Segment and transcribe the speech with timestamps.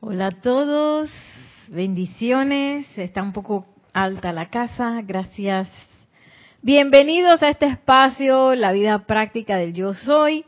[0.00, 1.10] Hola a todos,
[1.66, 2.86] bendiciones.
[2.96, 5.68] Está un poco alta la casa, gracias.
[6.62, 10.44] Bienvenidos a este espacio, la vida práctica del yo soy.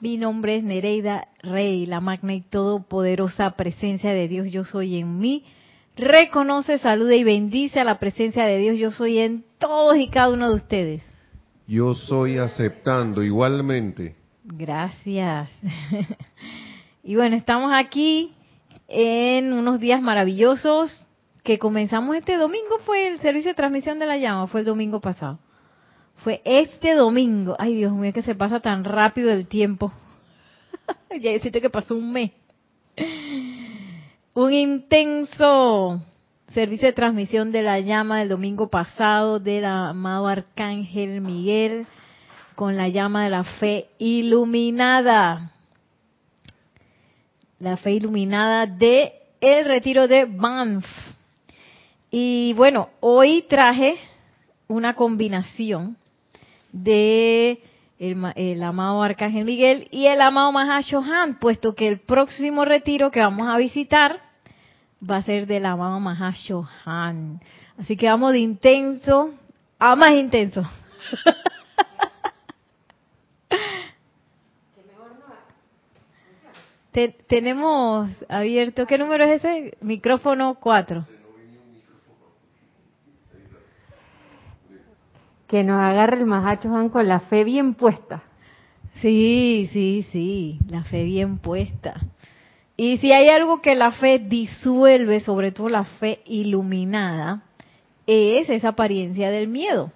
[0.00, 5.20] Mi nombre es Nereida Rey, la magna y todopoderosa presencia de Dios yo soy en
[5.20, 5.44] mí.
[5.94, 10.30] Reconoce, saluda y bendice a la presencia de Dios yo soy en todos y cada
[10.30, 11.02] uno de ustedes.
[11.68, 14.16] Yo soy aceptando igualmente.
[14.42, 15.48] Gracias.
[17.04, 18.34] y bueno, estamos aquí
[18.90, 21.06] en unos días maravillosos
[21.44, 22.78] que comenzamos este domingo.
[22.84, 24.48] ¿Fue el servicio de transmisión de la llama?
[24.48, 25.38] ¿Fue el domingo pasado?
[26.16, 27.56] Fue este domingo.
[27.58, 29.92] Ay, Dios mío, que se pasa tan rápido el tiempo.
[31.20, 32.32] ya siento que pasó un mes.
[34.34, 36.02] Un intenso
[36.52, 41.86] servicio de transmisión de la llama del domingo pasado del amado Arcángel Miguel
[42.56, 45.52] con la llama de la fe iluminada
[47.60, 50.84] la fe iluminada de el retiro de Banff.
[52.10, 53.96] Y bueno, hoy traje
[54.66, 55.96] una combinación
[56.72, 57.62] de
[57.98, 63.46] el, amado Arcángel Miguel y el amado Mahashohan, puesto que el próximo retiro que vamos
[63.46, 64.20] a visitar
[65.08, 67.40] va a ser del amado Mahashohan.
[67.78, 69.34] Así que vamos de intenso
[69.78, 70.62] a más intenso.
[76.92, 79.76] tenemos abierto, ¿qué número es ese?
[79.80, 81.06] Micrófono 4.
[85.46, 88.22] Que nos agarre el Mahacho Han con la fe bien puesta.
[89.00, 91.94] Sí, sí, sí, la fe bien puesta.
[92.76, 97.42] Y si hay algo que la fe disuelve, sobre todo la fe iluminada,
[98.06, 99.92] es esa apariencia del miedo.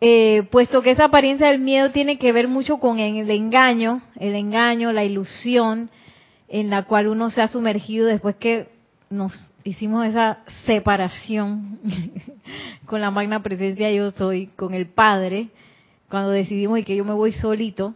[0.00, 4.36] Eh, puesto que esa apariencia del miedo tiene que ver mucho con el engaño, el
[4.36, 5.90] engaño, la ilusión
[6.48, 8.68] en la cual uno se ha sumergido después que
[9.10, 9.32] nos
[9.64, 11.78] hicimos esa separación
[12.86, 15.48] con la magna presencia yo soy, con el Padre,
[16.08, 17.94] cuando decidimos que yo me voy solito,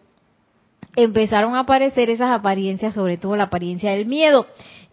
[0.97, 4.47] empezaron a aparecer esas apariencias, sobre todo la apariencia del miedo.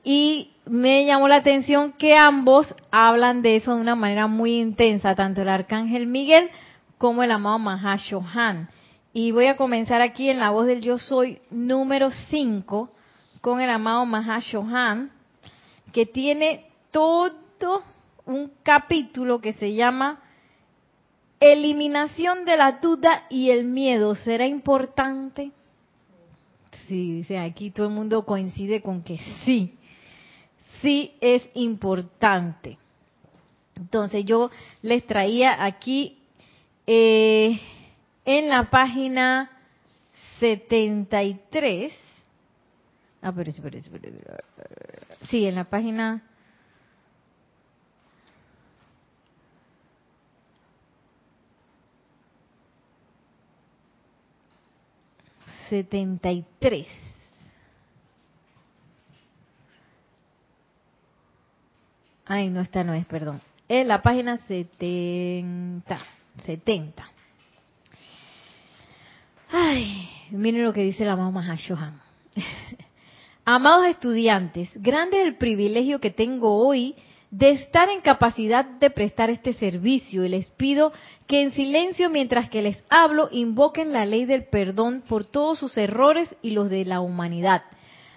[0.03, 5.15] Y me llamó la atención que ambos hablan de eso de una manera muy intensa,
[5.15, 6.49] tanto el arcángel Miguel
[6.99, 8.69] como el amado Mahashohan.
[9.11, 12.91] Y voy a comenzar aquí en la voz del yo soy número 5
[13.41, 15.09] con el amado Mahashohan,
[15.91, 17.83] que tiene todo
[18.25, 20.19] un capítulo que se llama
[21.39, 24.13] Eliminación de la duda y el miedo.
[24.13, 25.51] ¿Será importante?
[26.87, 29.73] Sí, dice aquí todo el mundo coincide con que sí,
[30.81, 32.77] sí es importante.
[33.77, 34.51] Entonces yo
[34.81, 36.18] les traía aquí
[36.91, 37.61] eh,
[38.25, 39.47] en la página
[40.39, 41.93] 73,
[43.21, 43.51] ah, pero,
[45.29, 46.23] sí, en la página
[55.69, 56.87] setenta y tres.
[62.25, 63.41] Ay, no, esta no es, perdón.
[63.67, 65.99] En la página setenta.
[66.39, 67.05] 70.
[69.51, 72.01] Ay, miren lo que dice la mamá Mahashohan.
[73.45, 76.95] Amados estudiantes, grande es el privilegio que tengo hoy
[77.31, 80.91] de estar en capacidad de prestar este servicio y les pido
[81.27, 85.77] que en silencio mientras que les hablo invoquen la ley del perdón por todos sus
[85.77, 87.63] errores y los de la humanidad.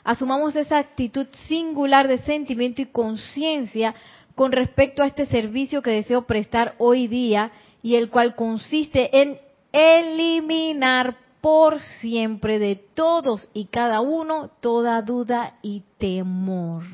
[0.05, 3.95] Asumamos esa actitud singular de sentimiento y conciencia
[4.35, 9.39] con respecto a este servicio que deseo prestar hoy día y el cual consiste en
[9.73, 16.85] eliminar por siempre de todos y cada uno toda duda y temor.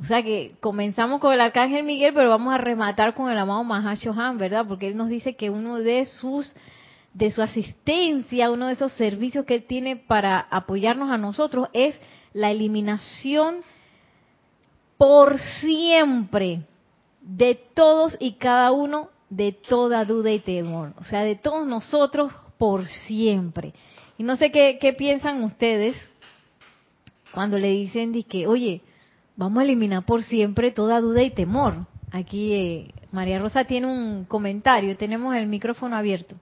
[0.00, 3.64] O sea que comenzamos con el arcángel Miguel, pero vamos a rematar con el amado
[3.64, 4.64] Mahashohan, ¿verdad?
[4.68, 6.54] Porque él nos dice que uno de sus
[7.14, 11.98] de su asistencia, uno de esos servicios que él tiene para apoyarnos a nosotros es
[12.32, 13.62] la eliminación
[14.98, 16.62] por siempre
[17.22, 22.32] de todos y cada uno de toda duda y temor, o sea, de todos nosotros
[22.56, 23.72] por siempre.
[24.16, 25.96] Y no sé qué, piensan ustedes
[27.32, 28.80] cuando le dicen que, oye,
[29.36, 31.86] vamos a eliminar por siempre toda duda y temor.
[32.10, 36.34] Aquí eh, María Rosa tiene un comentario, tenemos el micrófono abierto.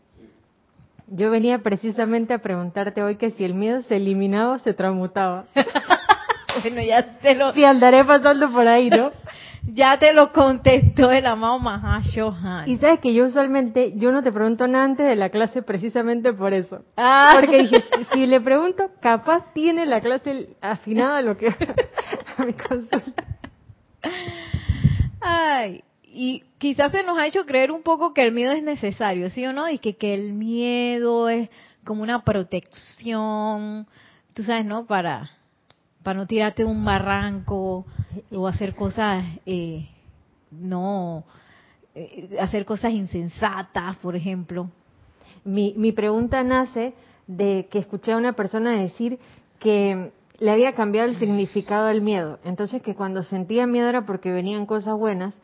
[1.09, 5.44] Yo venía precisamente a preguntarte hoy que si el miedo se eliminaba o se transmutaba.
[6.62, 7.53] bueno, ya te lo...
[7.53, 9.12] Sí, andaré pasando por ahí, ¿no?
[9.67, 12.69] Ya te lo contestó el amado Mahashohan.
[12.69, 16.33] Y sabes que yo usualmente, yo no te pregunto nada antes de la clase precisamente
[16.33, 16.85] por eso.
[16.97, 17.33] Ah.
[17.35, 21.49] Porque dije, si, si le pregunto, capaz tiene la clase afinada a lo que
[22.37, 23.25] a mi consulta.
[25.21, 29.29] Ay, y quizás se nos ha hecho creer un poco que el miedo es necesario,
[29.31, 29.69] ¿sí o no?
[29.69, 31.51] Y que, que el miedo es
[31.85, 33.87] como una protección,
[34.33, 34.87] tú sabes, ¿no?
[34.87, 35.29] Para,
[36.06, 37.85] para no tirarte un barranco
[38.31, 39.88] o hacer cosas, eh,
[40.53, 41.25] no,
[41.97, 44.70] eh, hacer cosas insensatas, por ejemplo.
[45.43, 46.94] Mi, mi pregunta nace
[47.26, 49.19] de que escuché a una persona decir
[49.58, 52.38] que le había cambiado el significado del miedo.
[52.44, 55.37] Entonces que cuando sentía miedo era porque venían cosas buenas.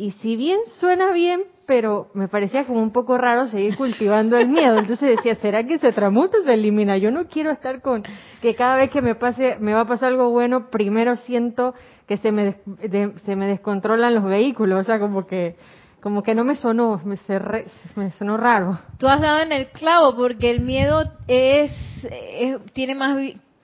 [0.00, 4.48] Y si bien suena bien, pero me parecía como un poco raro seguir cultivando el
[4.48, 4.78] miedo.
[4.78, 6.96] Entonces decía, ¿será que se tramuta se elimina?
[6.96, 8.02] Yo no quiero estar con
[8.40, 11.74] que cada vez que me pase, me va a pasar algo bueno, primero siento
[12.08, 14.80] que se me, de- se me descontrolan los vehículos.
[14.80, 15.56] O sea, como que,
[16.00, 18.78] como que no me sonó, me, cerré- me sonó raro.
[18.98, 21.70] Tú has dado en el clavo porque el miedo es,
[22.10, 23.18] es- tiene más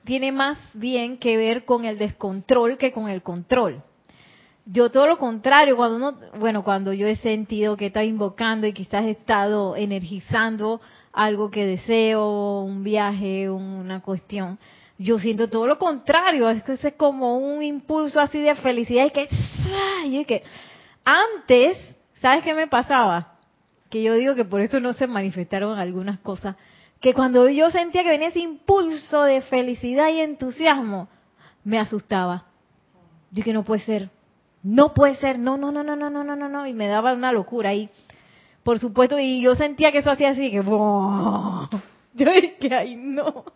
[0.04, 3.82] tiene más bien que ver con el descontrol que con el control.
[4.66, 8.72] Yo todo lo contrario, cuando uno, bueno, cuando yo he sentido que está invocando y
[8.72, 10.80] quizás he estado energizando
[11.12, 14.58] algo que deseo, un viaje, una cuestión,
[14.98, 19.10] yo siento todo lo contrario, es que es como un impulso así de felicidad y
[19.10, 19.28] que,
[20.04, 20.42] y que
[21.04, 21.78] antes,
[22.20, 23.36] ¿sabes qué me pasaba?
[23.90, 26.56] que yo digo que por eso no se manifestaron algunas cosas,
[27.00, 31.08] que cuando yo sentía que venía ese impulso de felicidad y entusiasmo,
[31.62, 32.46] me asustaba.
[33.30, 34.10] Dije, no puede ser,
[34.66, 37.12] no puede ser, no, no, no, no, no, no, no, no, no, y me daba
[37.12, 37.88] una locura ahí.
[38.64, 40.56] Por supuesto, y yo sentía que eso hacía así, que
[42.14, 43.44] yo dije, ay, no.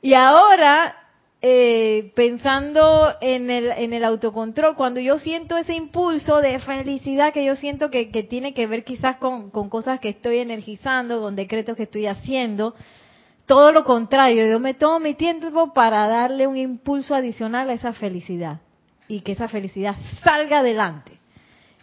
[0.00, 0.94] Y ahora,
[1.40, 7.44] eh, pensando en el, en el autocontrol, cuando yo siento ese impulso de felicidad que
[7.44, 11.34] yo siento que, que tiene que ver quizás con, con cosas que estoy energizando, con
[11.34, 12.76] decretos que estoy haciendo,
[13.46, 17.92] todo lo contrario, yo me tomo mi tiempo para darle un impulso adicional a esa
[17.92, 18.60] felicidad
[19.08, 21.12] y que esa felicidad salga adelante.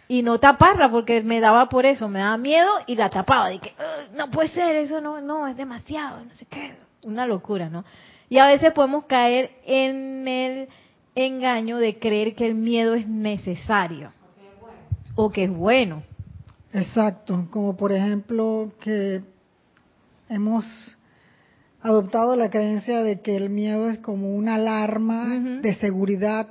[0.08, 3.48] Y no taparla porque me daba por eso, me daba miedo y la tapaba.
[3.48, 6.76] Dije, "Ugh, no puede ser, eso no, no, es demasiado, no sé qué.
[7.02, 7.84] Una locura, ¿no?
[8.28, 10.68] Y a veces podemos caer en el
[11.14, 14.12] engaño de creer que el miedo es necesario
[15.16, 16.02] o que es bueno.
[16.72, 19.22] Exacto, como por ejemplo que
[20.28, 20.64] hemos
[21.80, 25.24] adoptado la creencia de que el miedo es como una alarma
[25.62, 26.48] de seguridad,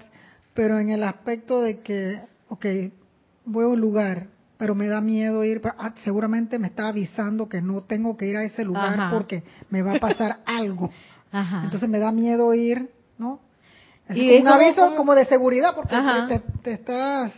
[0.56, 2.20] pero en el aspecto de que,
[2.50, 2.66] ok,
[3.46, 7.48] voy a un lugar, pero me da miedo ir, pero, ah, seguramente me está avisando
[7.48, 9.12] que no tengo que ir a ese lugar Ajá.
[9.12, 10.90] porque me va a pasar algo.
[11.32, 11.62] Ajá.
[11.66, 13.42] Entonces me da miedo ir, ¿no?
[14.08, 15.96] Es Y un aviso como- como de seguridad porque
[16.64, 17.34] te estás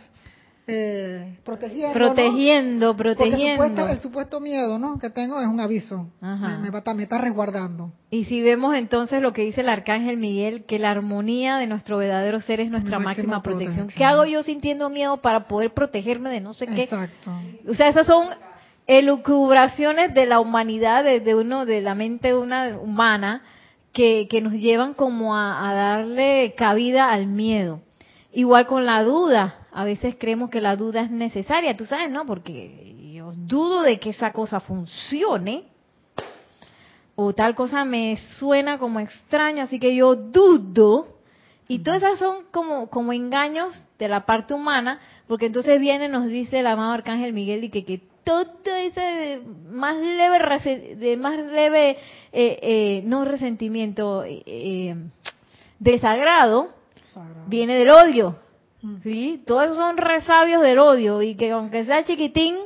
[0.68, 1.88] eh, protegiendo.
[1.88, 1.94] ¿no?
[1.94, 3.64] protegiendo, protegiendo.
[3.64, 4.98] supuesto- el supuesto miedo ¿no?
[4.98, 6.08] que tengo es un aviso.
[6.20, 6.58] Ajá.
[6.58, 7.90] Me, está resguardando.
[8.10, 11.96] Y si vemos entonces lo que dice el arcángel Miguel, que la armonía de nuestro
[11.98, 13.76] verdadero ser es nuestra máxima, máxima protección.
[13.86, 13.98] protección.
[13.98, 16.82] ¿Qué hago yo sintiendo miedo para poder protegerme de no sé qué?
[16.82, 17.32] Exacto.
[17.68, 18.28] O sea, esas son
[18.86, 23.42] elucubraciones de la humanidad, de, de uno, de la mente de una humana,
[23.92, 27.80] que, que nos llevan como a, a darle cabida al miedo.
[28.32, 29.54] Igual con la duda.
[29.78, 32.26] A veces creemos que la duda es necesaria, tú sabes, ¿no?
[32.26, 35.66] Porque yo dudo de que esa cosa funcione.
[37.14, 41.20] O tal cosa me suena como extraño, así que yo dudo.
[41.68, 46.26] Y todas esas son como, como engaños de la parte humana, porque entonces viene nos
[46.26, 51.90] dice el amado Arcángel Miguel y que, que todo ese más leve, de más leve,
[52.32, 54.96] eh, eh, no resentimiento, eh, eh,
[55.78, 56.70] desagrado,
[57.04, 57.44] Sagrado.
[57.46, 58.47] viene del odio.
[59.02, 59.42] ¿Sí?
[59.46, 62.56] Todos son resabios del odio y que aunque sea chiquitín,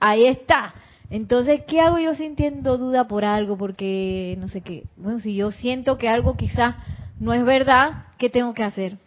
[0.00, 0.74] ahí está.
[1.10, 3.56] Entonces, ¿qué hago yo sintiendo duda por algo?
[3.56, 4.84] Porque no sé qué.
[4.96, 6.76] Bueno, si yo siento que algo quizás
[7.18, 8.98] no es verdad, ¿qué tengo que hacer?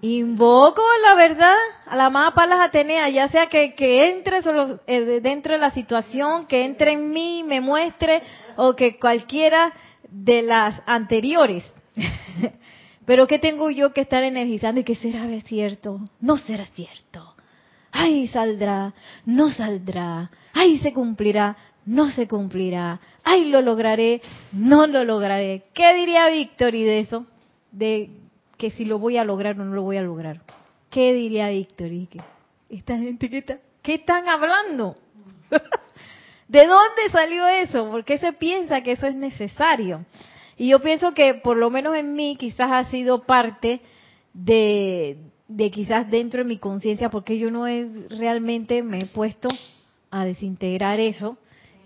[0.00, 1.54] Invoco la verdad
[1.86, 5.58] a la amada Palas Atenea, ya sea que, que entre solo, eh, de- dentro de
[5.58, 8.22] la situación, que entre en mí, me muestre,
[8.56, 9.72] o que cualquiera
[10.10, 11.64] de las anteriores.
[13.06, 16.00] Pero ¿qué tengo yo que estar energizando y que será cierto?
[16.20, 17.34] No será cierto.
[17.90, 18.92] Ay, saldrá,
[19.24, 20.30] no saldrá.
[20.52, 21.56] Ay, se cumplirá,
[21.86, 23.00] no se cumplirá.
[23.22, 25.64] Ay, lo lograré, no lo lograré.
[25.74, 27.26] ¿Qué diría Victory de eso?
[27.70, 28.10] De
[28.56, 30.40] que si lo voy a lograr o no lo voy a lograr.
[30.90, 32.06] ¿Qué diría Victory?
[32.06, 32.20] Que
[32.70, 34.96] esta gente que está, ¿qué están hablando?
[36.48, 37.90] ¿De dónde salió eso?
[37.90, 40.04] ¿Por qué se piensa que eso es necesario?
[40.56, 43.80] Y yo pienso que por lo menos en mí quizás ha sido parte
[44.32, 45.18] de,
[45.48, 49.48] de quizás dentro de mi conciencia, porque yo no es realmente me he puesto
[50.10, 51.36] a desintegrar eso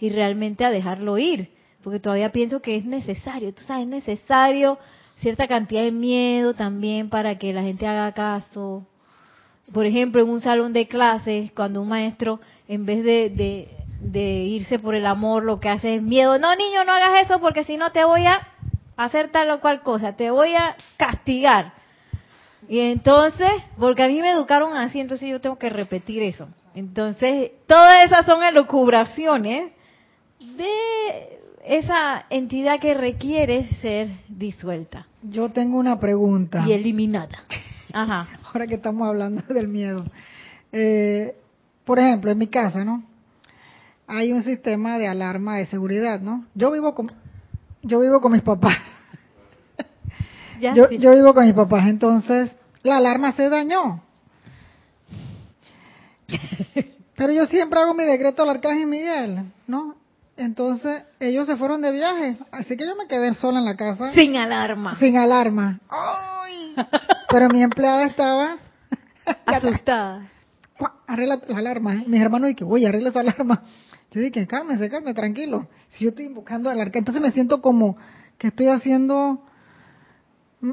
[0.01, 1.51] y realmente a dejarlo ir,
[1.83, 4.79] porque todavía pienso que es necesario, tú sabes, es necesario
[5.21, 8.87] cierta cantidad de miedo también para que la gente haga caso.
[9.73, 13.69] Por ejemplo, en un salón de clases, cuando un maestro, en vez de,
[14.01, 17.41] de, irse por el amor, lo que hace es miedo, no niño, no hagas eso
[17.41, 18.47] porque si no te voy a
[18.99, 21.73] hacer tal o cual cosa, te voy a castigar.
[22.69, 26.49] Y entonces, porque a mí me educaron así, entonces yo tengo que repetir eso.
[26.75, 29.73] Entonces, todas esas son elucubraciones
[30.41, 35.07] de esa entidad que requiere ser disuelta.
[35.23, 36.65] Yo tengo una pregunta.
[36.67, 37.39] Y eliminada.
[37.93, 38.29] Ajá.
[38.53, 40.05] Ahora que estamos hablando del miedo.
[40.73, 41.37] Eh,
[41.85, 43.05] por ejemplo, en mi casa, ¿no?
[44.07, 46.47] Hay un sistema de alarma de seguridad, ¿no?
[46.55, 47.13] Yo vivo con,
[47.83, 48.77] yo vivo con mis papás.
[50.61, 52.51] yo, yo vivo con mis papás, entonces
[52.83, 54.03] la alarma se dañó.
[57.17, 59.97] Pero yo siempre hago mi decreto al Arcángel Miguel, ¿no?
[60.37, 64.13] Entonces, ellos se fueron de viaje, así que yo me quedé sola en la casa.
[64.13, 64.95] Sin alarma.
[65.01, 65.81] Sin alarma.
[65.89, 66.77] ¡Ay!
[67.29, 68.57] Pero mi empleada estaba
[69.47, 70.29] asustada.
[71.09, 72.05] Arregla la alarma.
[72.07, 73.63] Mis hermanos dicen, oye, arregla esa alarma.
[74.11, 75.69] Yo dije, cálmese, cálmese, tranquilo.
[75.89, 77.97] Si yo estoy invocando al arca, entonces me siento como
[78.39, 79.43] que estoy haciendo,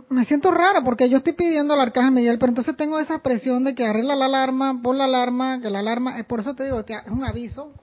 [0.10, 3.64] me siento rara porque yo estoy pidiendo al arcángel Miguel, pero entonces tengo esa presión
[3.64, 6.84] de que arregla la alarma, pon la alarma, que la alarma, por eso te digo
[6.86, 7.74] que es un aviso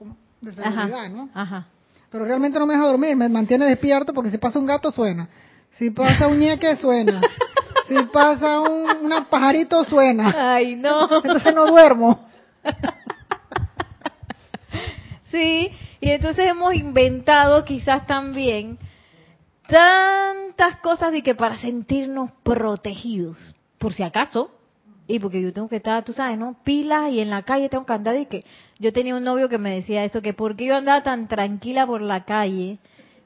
[0.41, 1.29] de seguridad, ¿no?
[1.33, 1.67] Ajá
[2.13, 5.27] pero realmente no me deja dormir, me mantiene despierto porque si pasa un gato suena,
[5.71, 7.19] si pasa un ñeque suena,
[7.87, 10.53] si pasa un pajarito suena.
[10.53, 11.09] Ay, no.
[11.11, 12.29] Entonces no duermo.
[15.33, 18.77] Sí, y entonces hemos inventado quizás también
[19.67, 24.51] tantas cosas de que para sentirnos protegidos, por si acaso,
[25.07, 26.57] y porque yo tengo que estar, tú sabes, ¿no?
[26.63, 28.45] Pilas y en la calle tengo que andar y que
[28.77, 32.03] yo tenía un novio que me decía eso, que porque yo andaba tan tranquila por
[32.03, 32.77] la calle,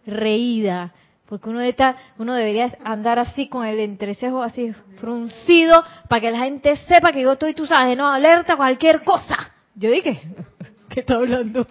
[0.06, 0.94] reída,
[1.26, 6.40] porque uno, está, uno debería andar así con el entrecejo así fruncido para que la
[6.40, 9.52] gente sepa que yo estoy, tú sabes, no alerta a cualquier cosa.
[9.76, 10.22] Yo dije,
[10.98, 11.68] ¿qué está hablando?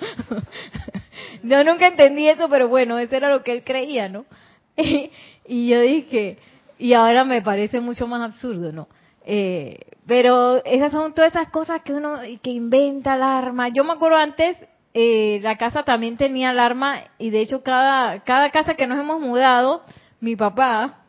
[1.42, 4.25] yo nunca entendí eso, pero bueno, eso era lo que él creía, ¿no?
[4.76, 6.38] y yo dije,
[6.78, 8.87] y ahora me parece mucho más absurdo, ¿no?
[9.25, 13.68] Eh, pero esas son todas esas cosas que uno que inventa alarma.
[13.71, 14.56] Yo me acuerdo antes,
[14.95, 19.21] eh, la casa también tenía alarma y de hecho cada, cada casa que nos hemos
[19.21, 19.83] mudado,
[20.21, 21.00] mi papá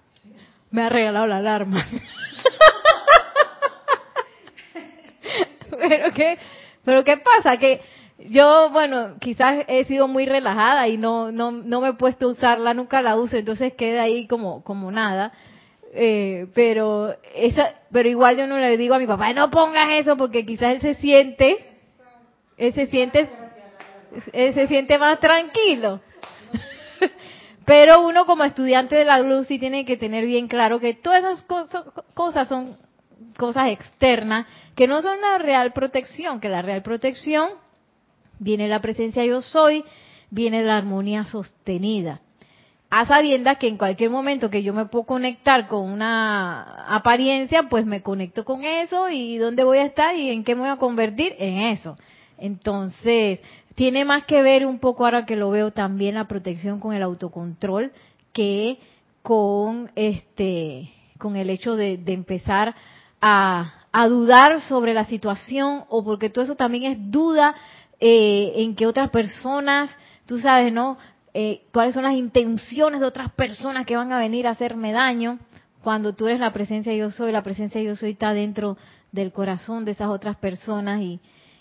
[0.71, 1.85] me ha regalado la alarma.
[5.69, 6.39] pero qué,
[6.83, 7.79] pero qué pasa que
[8.19, 12.31] yo, bueno, quizás he sido muy relajada y no, no, no me he puesto a
[12.31, 15.33] usarla, nunca la uso, entonces queda ahí como, como nada.
[15.93, 20.17] Eh, pero esa, pero igual yo no le digo a mi papá, no pongas eso
[20.17, 21.57] porque quizás él se siente,
[22.57, 23.29] él se siente,
[24.33, 26.01] él se siente más tranquilo.
[27.65, 31.19] pero uno como estudiante de la luz sí tiene que tener bien claro que todas
[31.19, 31.83] esas cosas,
[32.15, 32.77] cosas son
[33.37, 37.51] cosas externas que no son la real protección, que la real protección
[38.39, 39.83] viene la presencia yo soy,
[40.29, 42.21] viene la armonía sostenida
[42.89, 47.85] a sabiendas que en cualquier momento que yo me puedo conectar con una apariencia, pues
[47.85, 50.77] me conecto con eso y dónde voy a estar y en qué me voy a
[50.77, 51.97] convertir en eso.
[52.37, 53.39] Entonces,
[53.75, 57.03] tiene más que ver un poco ahora que lo veo también la protección con el
[57.03, 57.91] autocontrol
[58.31, 58.79] que
[59.21, 62.75] con este con el hecho de, empezar
[63.19, 67.55] a, a, dudar sobre la situación o porque todo eso también es duda
[67.99, 70.97] eh, en que otras personas, tú sabes, ¿no?
[71.33, 75.39] Eh, cuáles son las intenciones de otras personas que van a venir a hacerme daño.
[75.83, 78.77] Cuando tú eres la presencia yo soy, la presencia yo soy está dentro
[79.11, 81.19] del corazón de esas otras personas y,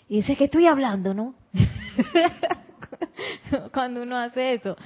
[0.09, 1.33] y dices que estoy hablando, ¿no?
[3.73, 4.77] Cuando uno hace eso.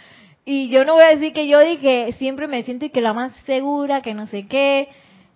[0.46, 3.14] Y yo no voy a decir que yo dije, siempre me siento y que la
[3.14, 4.90] más segura, que no sé qué,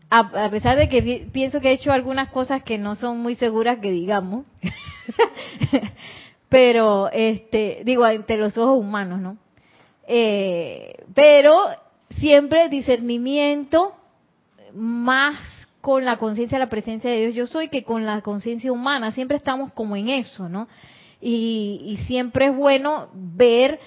[0.10, 3.79] a, pesar de que pienso que he hecho algunas cosas que no son muy seguras
[3.79, 4.45] que digamos.
[6.50, 9.38] Pero, este, digo, entre los ojos humanos, ¿no?
[10.07, 11.57] Eh, pero
[12.19, 13.93] siempre discernimiento
[14.74, 15.38] más
[15.81, 19.12] con la conciencia de la presencia de Dios yo soy que con la conciencia humana.
[19.12, 20.67] Siempre estamos como en eso, ¿no?
[21.21, 23.79] Y, siempre es bueno ver,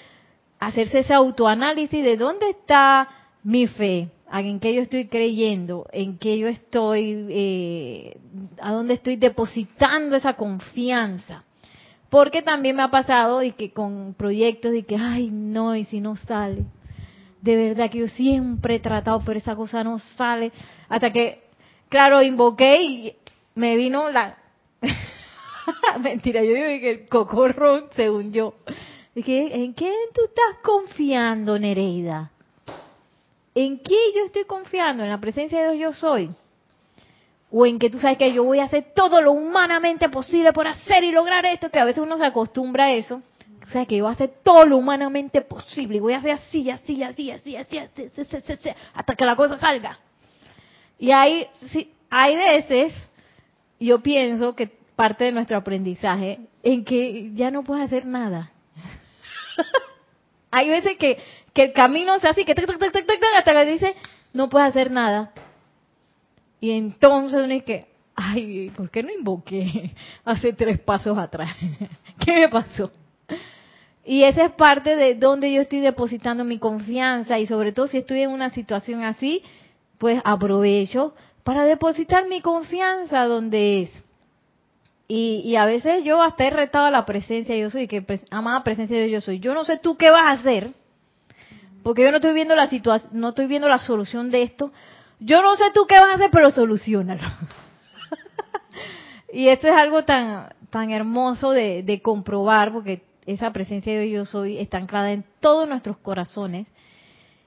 [0.58, 3.08] hacerse ese autoanálisis de dónde está
[3.44, 8.18] mi fe, en qué yo estoy creyendo, en qué yo estoy, eh,
[8.60, 11.44] a dónde estoy depositando esa confianza.
[12.10, 16.00] Porque también me ha pasado y que con proyectos de que, ay, no, y si
[16.00, 16.64] no sale.
[17.40, 20.52] de verdad que yo siempre he tratado, pero esa cosa no sale.
[20.88, 21.42] Hasta que,
[21.88, 23.16] claro, invoqué y
[23.54, 24.36] me vino la...
[26.00, 28.54] Mentira, yo digo que el cocorrón, según yo.
[29.14, 32.32] Dije, ¿en qué tú estás confiando, Nereida?
[33.60, 35.02] ¿En qué yo estoy confiando?
[35.02, 36.30] ¿En la presencia de Dios yo soy?
[37.50, 40.68] ¿O en que tú sabes que yo voy a hacer todo lo humanamente posible por
[40.68, 41.68] hacer y lograr esto?
[41.68, 43.20] Que a veces uno se acostumbra a eso.
[43.66, 46.30] O sea, que yo voy a hacer todo lo humanamente posible y voy a hacer
[46.30, 49.98] así, así, así, así, así, así, así, así, así, hasta que la cosa salga.
[50.96, 52.92] Y hay, sí, hay veces,
[53.80, 58.52] yo pienso que parte de nuestro aprendizaje en que ya no puedes hacer nada.
[60.50, 61.18] Hay veces que,
[61.52, 62.94] que el camino se hace que tac, tac,
[63.36, 63.94] hasta que dice,
[64.32, 65.32] no puedes hacer nada.
[66.60, 71.54] Y entonces uno es que, ay, ¿por qué no invoqué hace tres pasos atrás?
[72.24, 72.90] ¿Qué me pasó?
[74.04, 77.98] Y esa es parte de donde yo estoy depositando mi confianza y sobre todo si
[77.98, 79.42] estoy en una situación así,
[79.98, 81.14] pues aprovecho
[81.44, 83.90] para depositar mi confianza donde es.
[85.08, 88.04] Y, y a veces yo hasta he retado a la presencia de yo soy, que
[88.30, 89.40] amada presencia de yo soy.
[89.40, 90.74] Yo no sé tú qué vas a hacer,
[91.82, 94.70] porque yo no estoy viendo la situación, no estoy viendo la solución de esto.
[95.18, 97.22] Yo no sé tú qué vas a hacer, pero solucionalo.
[99.32, 104.26] y esto es algo tan tan hermoso de, de comprobar, porque esa presencia de yo
[104.26, 106.66] soy está anclada en todos nuestros corazones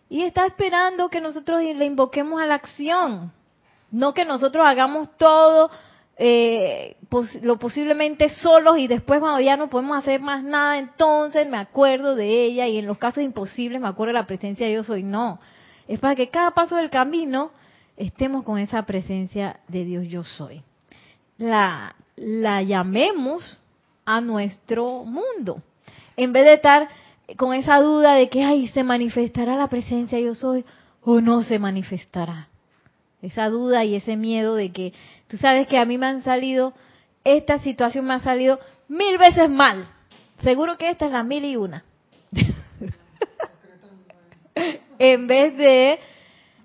[0.09, 3.31] y está esperando que nosotros le invoquemos a la acción,
[3.91, 5.71] no que nosotros hagamos todo
[6.23, 6.97] eh,
[7.41, 12.13] lo posiblemente solos y después cuando ya no podemos hacer más nada, entonces me acuerdo
[12.15, 15.01] de ella y en los casos imposibles me acuerdo de la presencia de yo soy.
[15.01, 15.39] No,
[15.87, 17.49] es para que cada paso del camino
[17.97, 20.61] estemos con esa presencia de Dios yo soy.
[21.39, 23.59] La, la llamemos
[24.05, 25.63] a nuestro mundo
[26.17, 26.87] en vez de estar
[27.35, 30.65] con esa duda de que, ay, se manifestará la presencia yo soy
[31.01, 32.47] o no se manifestará.
[33.23, 34.93] Esa duda y ese miedo de que,
[35.31, 36.73] tú sabes que a mí me han salido,
[37.23, 38.59] esta situación me ha salido
[38.89, 39.85] mil veces mal.
[40.43, 41.85] Seguro que esta es la mil y una.
[44.99, 45.99] en vez de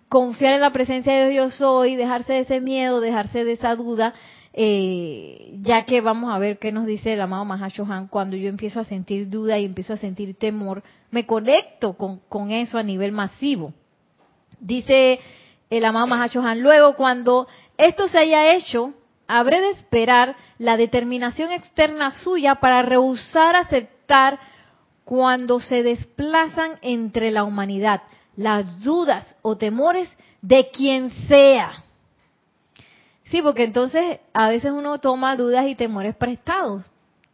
[0.09, 3.77] confiar en la presencia de Dios yo soy, dejarse de ese miedo, dejarse de esa
[3.77, 4.13] duda
[4.59, 8.81] eh, ya que vamos a ver qué nos dice el amado Mahashohan, cuando yo empiezo
[8.81, 13.13] a sentir duda y empiezo a sentir temor, me conecto con, con eso a nivel
[13.13, 13.75] masivo.
[14.59, 15.21] Dice
[15.69, 17.47] el amado Mahashohan, luego cuando
[17.79, 18.95] esto se haya hecho,
[19.27, 24.39] habré de esperar la determinación externa suya para rehusar aceptar
[25.05, 28.03] cuando se desplazan entre la humanidad
[28.37, 31.73] las dudas o temores de quien sea.
[33.25, 36.91] Sí, porque entonces a veces uno toma dudas y temores prestados.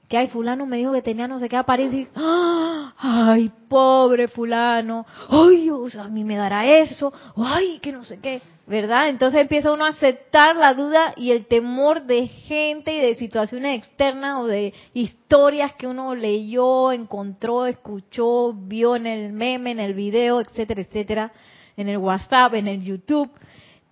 [0.08, 2.92] Que ay, fulano me dijo que tenía no sé qué apariencia ¡Ah!
[2.98, 8.42] ay, pobre fulano, ay, Dios, a mí me dará eso, ay, que no sé qué,
[8.72, 9.10] ¿verdad?
[9.10, 13.76] Entonces empieza uno a aceptar la duda y el temor de gente y de situaciones
[13.76, 19.92] externas o de historias que uno leyó, encontró, escuchó, vio en el meme, en el
[19.92, 21.32] video, etcétera, etcétera,
[21.76, 23.30] en el WhatsApp, en el YouTube.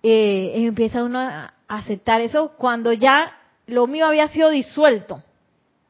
[0.01, 5.21] Eh, empieza uno a aceptar eso cuando ya lo mío había sido disuelto.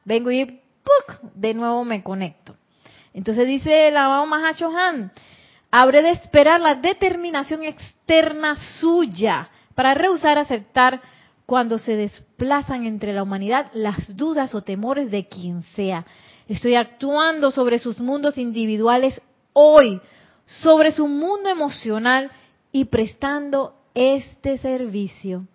[0.04, 1.32] Vengo y ¡puc!
[1.34, 2.56] de nuevo me conecto.
[3.14, 5.12] Entonces dice el amado Mahachohan,
[5.72, 11.00] habré de esperar la determinación externa suya para rehusar aceptar
[11.44, 16.06] cuando se desplazan entre la humanidad las dudas o temores de quien sea.
[16.46, 19.20] Estoy actuando sobre sus mundos individuales
[19.52, 20.00] hoy,
[20.46, 22.30] sobre su mundo emocional
[22.70, 25.48] y prestando este servicio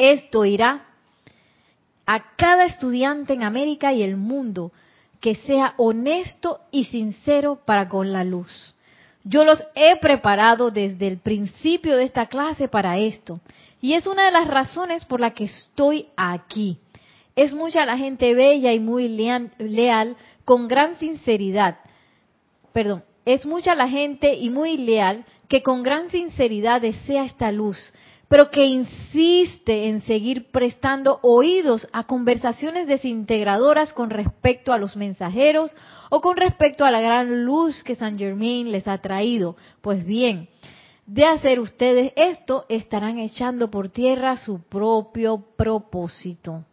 [0.00, 0.86] esto irá
[2.06, 4.72] a cada estudiante en América y el mundo
[5.20, 8.74] que sea honesto y sincero para con la luz.
[9.22, 13.40] Yo los he preparado desde el principio de esta clase para esto.
[13.82, 16.78] Y es una de las razones por la que estoy aquí.
[17.36, 21.78] Es mucha la gente bella y muy leal, con gran sinceridad.
[22.72, 27.78] Perdón, es mucha la gente y muy leal que con gran sinceridad desea esta luz,
[28.30, 35.74] pero que insiste en seguir prestando oídos a conversaciones desintegradoras con respecto a los mensajeros
[36.10, 39.56] o con respecto a la gran luz que San Germain les ha traído.
[39.80, 40.48] Pues bien,
[41.06, 46.64] de hacer ustedes esto, estarán echando por tierra su propio propósito.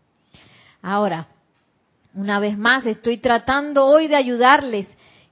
[0.83, 1.27] Ahora,
[2.13, 4.87] una vez más, estoy tratando hoy de ayudarles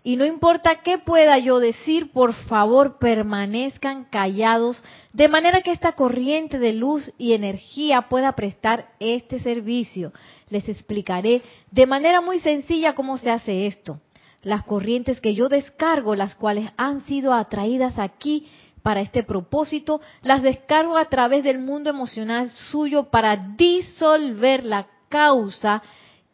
[0.05, 5.93] y no importa qué pueda yo decir, por favor permanezcan callados, de manera que esta
[5.93, 10.13] corriente de luz y energía pueda prestar este servicio.
[10.51, 11.41] Les explicaré
[11.71, 13.99] de manera muy sencilla cómo se hace esto.
[14.43, 18.47] Las corrientes que yo descargo, las cuales han sido atraídas aquí
[18.83, 25.81] para este propósito, las descargo a través del mundo emocional suyo para disolver la causa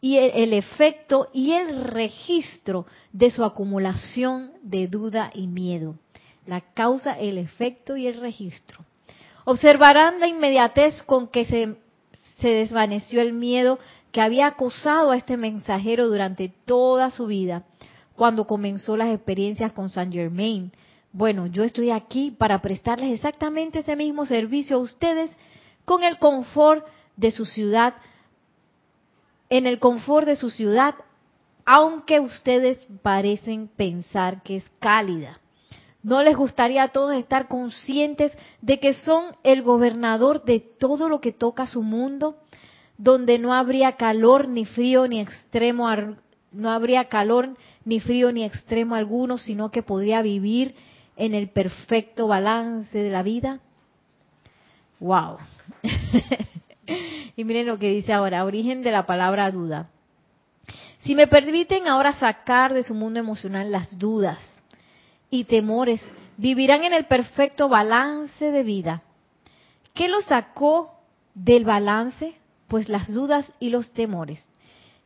[0.04, 5.94] y el, efecto y el registro de su acumulación de duda y miedo.
[6.44, 8.80] La causa, el efecto y el registro.
[9.44, 11.76] Observarán la inmediatez con que se,
[12.40, 13.78] se desvaneció el miedo
[14.10, 17.62] que había acosado a este mensajero durante toda su vida,
[18.16, 20.72] cuando comenzó las experiencias con Saint Germain.
[21.12, 25.30] Bueno, yo estoy aquí para prestarles exactamente ese mismo servicio a ustedes
[25.84, 26.84] con el confort
[27.16, 27.94] de su ciudad,
[29.52, 30.94] en el confort de su ciudad,
[31.66, 35.40] aunque ustedes parecen pensar que es cálida.
[36.02, 41.20] ¿No les gustaría a todos estar conscientes de que son el gobernador de todo lo
[41.20, 42.38] que toca su mundo?
[42.96, 45.86] Donde no habría calor ni frío ni extremo,
[46.50, 50.76] no habría calor ni frío ni extremo alguno, sino que podría vivir
[51.14, 53.60] en el perfecto balance de la vida.
[54.98, 55.36] Wow.
[57.36, 59.90] y miren lo que dice ahora, origen de la palabra duda.
[61.02, 64.40] Si me permiten ahora sacar de su mundo emocional las dudas
[65.30, 66.00] y temores,
[66.36, 69.02] vivirán en el perfecto balance de vida.
[69.94, 70.92] ¿Qué lo sacó
[71.34, 72.34] del balance?
[72.68, 74.48] Pues las dudas y los temores.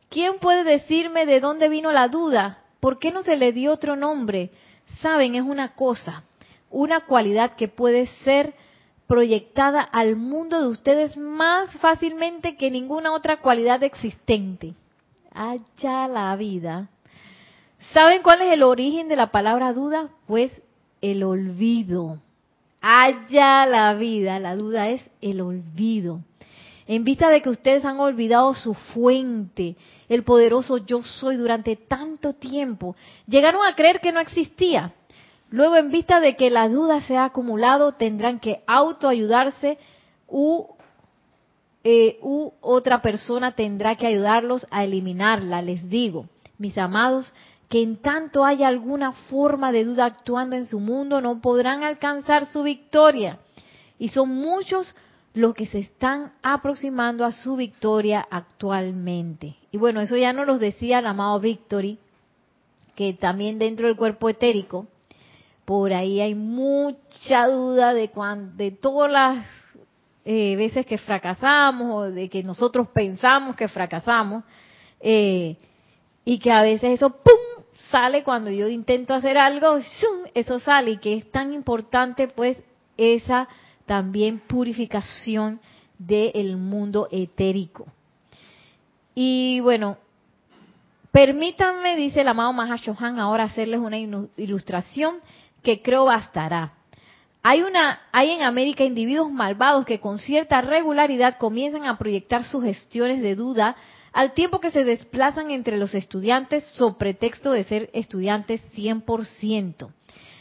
[0.09, 2.63] ¿Quién puede decirme de dónde vino la duda?
[2.79, 4.51] ¿Por qué no se le dio otro nombre?
[5.01, 6.23] Saben, es una cosa,
[6.69, 8.53] una cualidad que puede ser
[9.07, 14.73] proyectada al mundo de ustedes más fácilmente que ninguna otra cualidad existente.
[15.33, 16.89] Allá la vida.
[17.93, 20.09] ¿Saben cuál es el origen de la palabra duda?
[20.27, 20.51] Pues
[21.01, 22.19] el olvido.
[22.81, 26.21] Allá la vida, la duda es el olvido.
[26.85, 29.75] En vista de que ustedes han olvidado su fuente,
[30.07, 32.95] el poderoso yo soy durante tanto tiempo,
[33.27, 34.93] llegaron a creer que no existía.
[35.49, 39.77] Luego, en vista de que la duda se ha acumulado, tendrán que autoayudarse
[40.27, 40.65] u,
[41.83, 45.61] eh, u otra persona tendrá que ayudarlos a eliminarla.
[45.61, 46.25] Les digo,
[46.57, 47.31] mis amados,
[47.69, 52.47] que en tanto haya alguna forma de duda actuando en su mundo, no podrán alcanzar
[52.47, 53.39] su victoria.
[53.99, 54.93] Y son muchos
[55.33, 59.55] los que se están aproximando a su victoria actualmente.
[59.71, 61.99] Y bueno, eso ya nos lo decía el amado Victory,
[62.95, 64.87] que también dentro del cuerpo etérico,
[65.67, 68.09] por ahí hay mucha duda de,
[68.55, 69.45] de todas las
[70.23, 74.45] eh, veces que fracasamos o de que nosotros pensamos que fracasamos
[75.01, 75.57] eh,
[76.23, 77.65] y que a veces eso ¡pum!
[77.91, 79.77] sale cuando yo intento hacer algo,
[80.33, 82.55] eso sale y que es tan importante pues
[82.95, 83.49] esa
[83.85, 85.59] también purificación
[85.99, 87.87] del mundo etérico.
[89.15, 89.97] Y bueno,
[91.11, 95.15] permítanme, dice el amado Mahashohan, ahora hacerles una ilustración
[95.63, 96.73] que creo bastará.
[97.43, 103.21] Hay, una, hay en América individuos malvados que con cierta regularidad comienzan a proyectar sugestiones
[103.21, 103.75] de duda
[104.11, 109.91] al tiempo que se desplazan entre los estudiantes sobre pretexto de ser estudiantes 100%.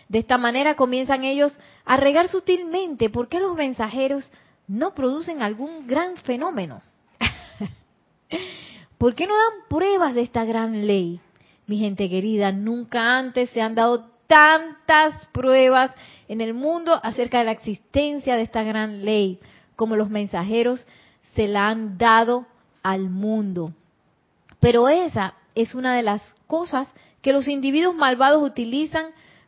[0.08, 4.30] De esta manera comienzan ellos a regar sutilmente por qué los mensajeros
[4.66, 6.82] no producen algún gran fenómeno.
[8.98, 11.20] ¿Por qué no dan pruebas de esta gran ley?
[11.66, 15.90] Mi gente querida, nunca antes se han dado tantas pruebas
[16.28, 19.38] en el mundo acerca de la existencia de esta gran ley,
[19.76, 20.86] como los mensajeros
[21.34, 22.46] se la han dado
[22.82, 23.72] al mundo.
[24.60, 29.06] Pero esa es una de las cosas que los individuos malvados utilizan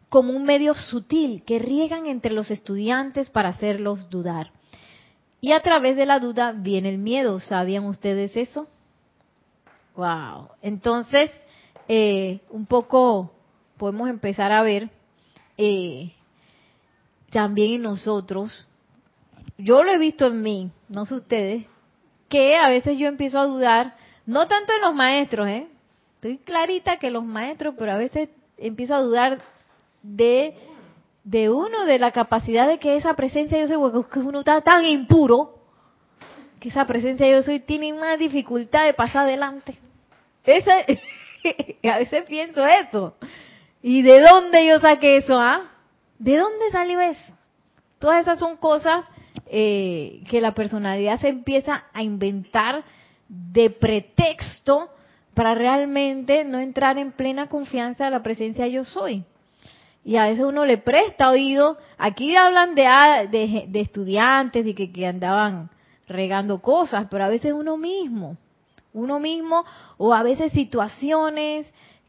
[0.08, 4.52] como un medio sutil que riegan entre los estudiantes para hacerlos dudar.
[5.40, 7.38] Y a través de la duda viene el miedo.
[7.40, 8.66] ¿Sabían ustedes eso?
[9.94, 10.48] Wow.
[10.62, 11.30] Entonces,
[11.86, 13.32] eh, un poco
[13.78, 14.90] podemos empezar a ver
[15.56, 16.12] eh,
[17.30, 18.68] también en nosotros,
[19.56, 21.66] yo lo he visto en mí, no sé ustedes,
[22.28, 25.68] que a veces yo empiezo a dudar, no tanto en los maestros, ¿eh?
[26.16, 29.38] Estoy clarita que los maestros, pero a veces empiezo a dudar
[30.02, 30.54] de,
[31.24, 34.84] de uno, de la capacidad de que esa presencia yo soy, que uno está tan
[34.84, 35.58] impuro,
[36.60, 39.78] que esa presencia yo soy tiene una dificultad de pasar adelante.
[40.44, 40.78] Esa,
[41.94, 43.14] a veces pienso eso.
[43.82, 45.38] ¿Y de dónde yo saqué eso?
[45.38, 45.62] Ah?
[46.18, 47.32] ¿De dónde salió eso?
[47.98, 49.04] Todas esas son cosas
[49.46, 52.84] eh, que la personalidad se empieza a inventar
[53.28, 54.90] de pretexto
[55.34, 59.24] para realmente no entrar en plena confianza de la presencia yo soy.
[60.04, 61.76] Y a veces uno le presta oído.
[61.98, 65.70] Aquí hablan de, ah, de, estudiantes y que, que andaban
[66.08, 68.36] regando cosas, pero a veces uno mismo,
[68.94, 69.64] uno mismo,
[69.98, 71.66] o a veces situaciones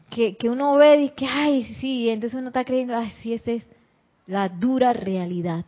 [0.10, 3.52] que, que uno ve y que, ay, sí, entonces uno está creyendo, ay, sí, esa
[3.52, 3.64] es
[4.28, 5.66] la dura realidad,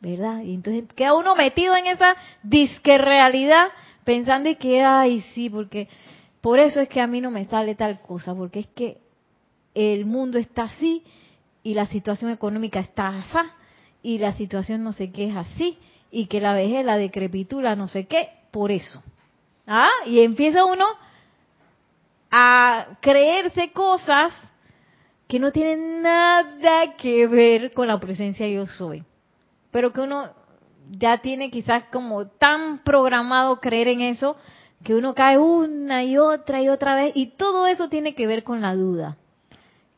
[0.00, 0.42] ¿verdad?
[0.42, 3.68] Y entonces queda uno metido en esa disque realidad
[4.04, 5.88] pensando y que, ay, sí, porque
[6.40, 8.98] por eso es que a mí no me sale tal cosa, porque es que
[9.74, 11.02] el mundo está así
[11.62, 13.38] y la situación económica está así
[14.02, 15.78] y la situación no sé qué es así
[16.10, 19.02] y que la vejez, la decrepitura, no sé qué, por eso.
[19.66, 19.88] ¿Ah?
[20.06, 20.84] Y empieza uno
[22.36, 24.32] a creerse cosas
[25.28, 29.04] que no tienen nada que ver con la presencia yo soy.
[29.70, 30.30] Pero que uno
[30.90, 34.36] ya tiene quizás como tan programado creer en eso
[34.82, 38.42] que uno cae una y otra y otra vez y todo eso tiene que ver
[38.42, 39.16] con la duda.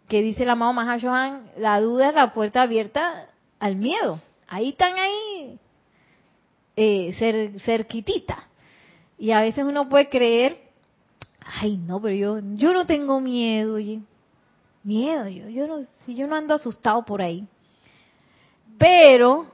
[0.07, 4.20] Que dice el amado Mahashohan, la duda es la puerta abierta al miedo.
[4.46, 5.59] Ahí están ahí
[6.77, 8.46] eh, cer, cerquitita.
[9.16, 10.66] Y a veces uno puede creer,
[11.47, 14.01] ay no, pero yo, yo no tengo miedo, oye.
[14.83, 17.47] Miedo, yo, yo no, si yo no ando asustado por ahí.
[18.79, 19.47] Pero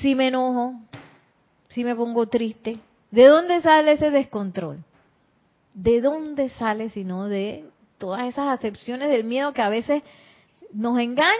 [0.00, 0.74] si me enojo,
[1.68, 2.78] si me pongo triste,
[3.10, 4.84] ¿de dónde sale ese descontrol?
[5.74, 7.64] ¿De dónde sale sino de
[7.98, 10.02] todas esas acepciones del miedo que a veces
[10.72, 11.34] nos engañan,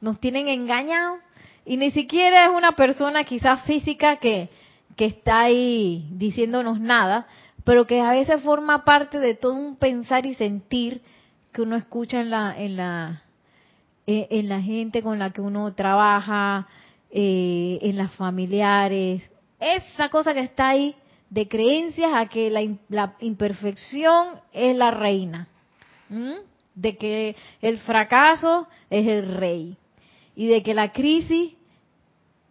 [0.00, 1.18] nos tienen engañados?
[1.64, 4.48] Y ni siquiera es una persona quizás física que,
[4.96, 7.26] que está ahí diciéndonos nada,
[7.64, 11.02] pero que a veces forma parte de todo un pensar y sentir
[11.52, 13.22] que uno escucha en la, en la,
[14.06, 16.66] eh, en la gente con la que uno trabaja,
[17.10, 20.96] eh, en las familiares, esa cosa que está ahí
[21.28, 25.48] de creencias a que la, la imperfección es la reina,
[26.74, 29.76] de que el fracaso es el rey
[30.34, 31.52] y de que la crisis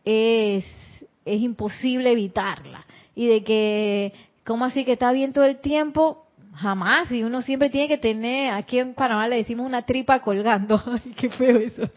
[0.06, 0.65] es,
[1.26, 4.13] es imposible evitarla y de que,
[4.45, 6.25] ¿cómo así que está bien todo el tiempo?
[6.56, 10.82] Jamás, y uno siempre tiene que tener, aquí en Panamá le decimos una tripa colgando,
[10.86, 11.89] Ay, qué feo eso,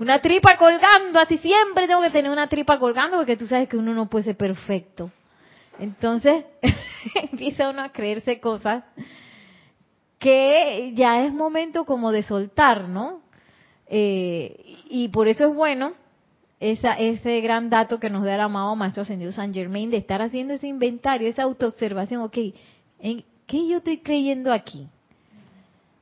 [0.00, 3.76] una tripa colgando, así siempre tengo que tener una tripa colgando porque tú sabes que
[3.76, 5.10] uno no puede ser perfecto.
[5.78, 6.44] Entonces
[7.30, 8.84] empieza uno a creerse cosas
[10.18, 13.22] que ya es momento como de soltar, ¿no?
[13.86, 15.92] Eh, y por eso es bueno
[16.60, 20.22] esa, ese gran dato que nos da el amado Maestro Ascendido San Germain de estar
[20.22, 22.38] haciendo ese inventario, esa autoobservación, ok,
[23.00, 24.88] ¿en qué yo estoy creyendo aquí?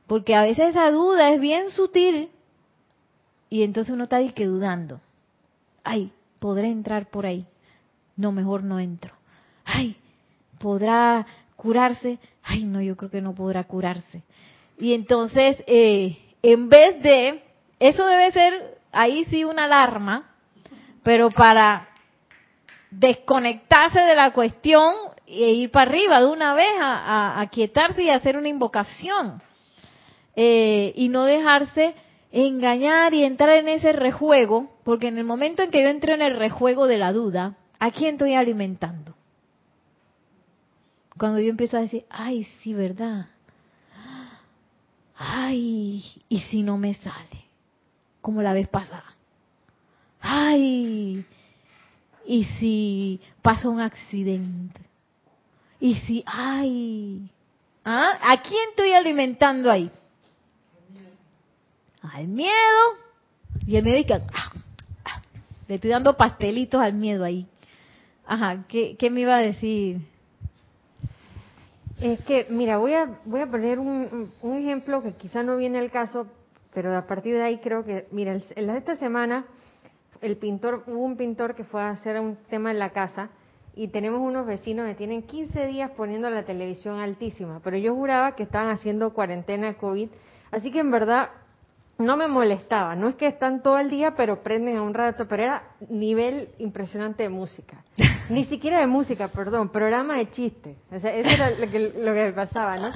[0.07, 2.29] Porque a veces esa duda es bien sutil
[3.49, 4.99] y entonces uno está que dudando.
[5.83, 7.45] Ay, ¿podré entrar por ahí?
[8.15, 9.13] No, mejor no entro.
[9.63, 9.95] Ay,
[10.59, 12.19] ¿podrá curarse?
[12.43, 14.23] Ay, no, yo creo que no podrá curarse.
[14.79, 17.43] Y entonces, eh, en vez de,
[17.79, 20.29] eso debe ser ahí sí una alarma,
[21.07, 21.87] pero para
[22.91, 24.93] desconectarse de la cuestión
[25.25, 29.41] e ir para arriba de una vez a, quietarse y hacer una invocación.
[30.35, 31.95] Eh, y no dejarse
[32.29, 36.21] engañar y entrar en ese rejuego, porque en el momento en que yo entro en
[36.21, 39.15] el rejuego de la duda, ¿a quién estoy alimentando?
[41.17, 43.27] Cuando yo empiezo a decir, ay, sí, ¿verdad?
[45.15, 47.45] Ay, ¿y si no me sale?
[48.19, 49.16] Como la vez pasada.
[50.29, 51.25] Ay,
[52.25, 54.81] ¿y si pasa un accidente?
[55.79, 57.31] ¿Y si, ay?
[57.85, 58.19] ¿Ah?
[58.21, 59.89] ¿A quién estoy alimentando ahí?
[62.01, 62.51] al miedo
[63.65, 64.51] y el miedo ah,
[65.05, 65.21] ah,
[65.67, 67.47] le estoy dando pastelitos al miedo ahí.
[68.25, 70.01] Ajá, ¿qué, ¿qué, me iba a decir?
[72.01, 75.79] Es que, mira, voy a, voy a poner un, un ejemplo que quizá no viene
[75.79, 76.27] al caso,
[76.73, 79.45] pero a partir de ahí creo que, mira, en esta semana
[80.21, 83.29] el pintor, hubo un pintor que fue a hacer un tema en la casa
[83.75, 88.35] y tenemos unos vecinos que tienen 15 días poniendo la televisión altísima, pero yo juraba
[88.35, 90.09] que estaban haciendo cuarentena COVID,
[90.51, 91.29] así que en verdad
[91.99, 92.95] no me molestaba.
[92.95, 96.49] No es que están todo el día, pero prenden a un rato, pero era nivel
[96.59, 97.83] impresionante de música.
[98.29, 100.77] Ni siquiera de música, perdón, programa de chistes.
[100.91, 102.91] O sea, eso era lo que, lo que pasaba, ¿no?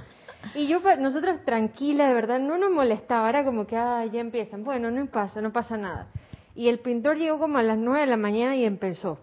[0.56, 3.30] Y yo, pues, nosotros tranquilas, de verdad, no nos molestaba.
[3.30, 4.64] Era como que, ah, ya empiezan.
[4.64, 6.08] Bueno, no pasa, no pasa nada.
[6.56, 9.20] Y el pintor llegó como a las nueve de la mañana y empezó.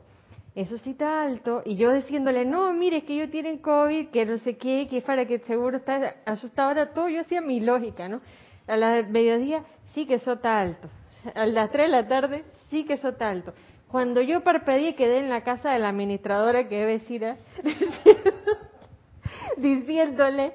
[0.54, 1.62] Eso sí está alto.
[1.64, 5.00] Y yo diciéndole, no, mire, es que ellos tienen COVID, que no sé qué, que
[5.02, 6.68] para que seguro está asustado.
[6.68, 8.20] Ahora todo, yo hacía mi lógica, ¿no?
[8.68, 9.64] a las mediodía
[9.94, 10.88] sí que eso está alto.
[11.34, 13.54] A las 3 de la tarde sí que eso está alto.
[13.88, 17.36] Cuando yo parpadeé quedé en la casa de la administradora que es vecina,
[19.56, 20.52] diciéndole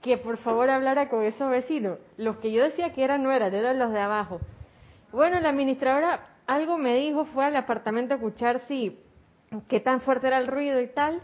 [0.00, 1.98] que por favor hablara con esos vecinos.
[2.16, 4.40] Los que yo decía que eran no eran, eran los de abajo.
[5.12, 8.98] Bueno, la administradora algo me dijo, fue al apartamento a escuchar si
[9.68, 11.20] qué tan fuerte era el ruido y tal.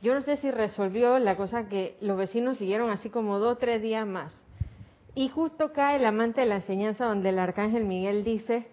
[0.00, 3.58] Yo no sé si resolvió la cosa que los vecinos siguieron así como dos o
[3.58, 4.32] tres días más.
[5.14, 8.68] Y justo cae el amante de la enseñanza donde el arcángel Miguel dice,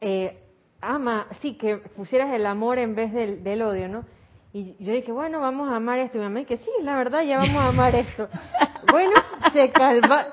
[0.00, 0.42] eh,
[0.80, 4.04] ama, sí, que pusieras el amor en vez del, del odio, ¿no?
[4.52, 6.16] Y yo dije, bueno, vamos a amar esto.
[6.16, 8.28] Y mi mamá que sí, la verdad, ya vamos a amar esto.
[8.90, 9.12] bueno,
[9.52, 10.26] se calma.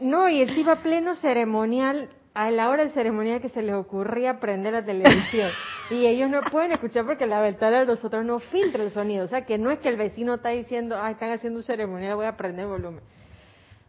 [0.00, 4.40] No, y él iba pleno ceremonial, a la hora del ceremonial que se les ocurría
[4.40, 5.50] prender la televisión.
[5.90, 9.24] Y ellos no pueden escuchar porque la ventana de nosotros no filtra el sonido.
[9.24, 12.14] O sea, que no es que el vecino está diciendo, ah, están haciendo un ceremonial,
[12.14, 13.02] voy a prender el volumen.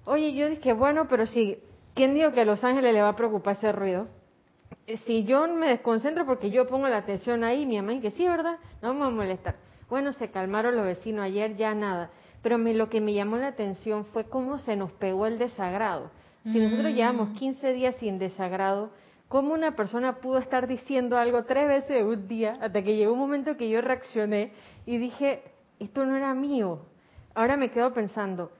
[0.08, 1.60] Oye, yo dije, bueno, pero sí,
[1.94, 4.08] ¿quién dijo que a Los Ángeles le va a preocupar ese ruido?
[4.88, 8.28] Eh, si yo me desconcentro porque yo pongo la atención ahí, mi mamá dice, sí,
[8.28, 8.58] ¿verdad?
[8.82, 9.56] No vamos a molestar.
[9.88, 12.10] Bueno, se calmaron los vecinos ayer, ya nada.
[12.42, 16.10] Pero me, lo que me llamó la atención fue cómo se nos pegó el desagrado.
[16.44, 18.92] Si nosotros llevamos 15 días sin desagrado,
[19.28, 23.20] ¿cómo una persona pudo estar diciendo algo tres veces un día hasta que llegó un
[23.20, 24.52] momento que yo reaccioné
[24.86, 25.44] y dije,
[25.80, 26.86] esto no era mío?
[27.36, 28.52] Ahora me quedo pensando,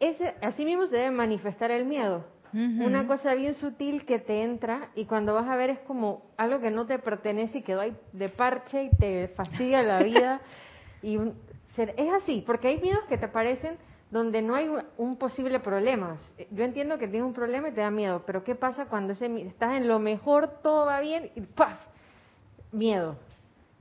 [0.00, 2.24] ese, así mismo se debe manifestar el miedo.
[2.54, 6.60] Una cosa bien sutil que te entra y cuando vas a ver es como algo
[6.60, 10.42] que no te pertenece y quedó ahí de parche y te fastidia la vida.
[11.02, 11.16] y
[11.78, 13.78] es así, porque hay miedos que te parecen
[14.12, 16.18] donde no hay un posible problema.
[16.50, 19.26] Yo entiendo que tienes un problema y te da miedo, pero ¿qué pasa cuando ese,
[19.40, 21.80] estás en lo mejor, todo va bien y ¡paf!
[22.72, 23.16] Miedo.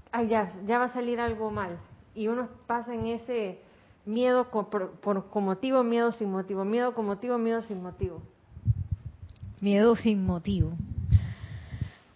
[0.09, 1.77] Ay, ya, ya va a salir algo mal.
[2.15, 3.59] Y uno pasa en ese
[4.05, 8.21] miedo por, con motivo, miedo sin motivo, miedo con motivo, miedo sin motivo.
[9.59, 10.71] Miedo sin motivo.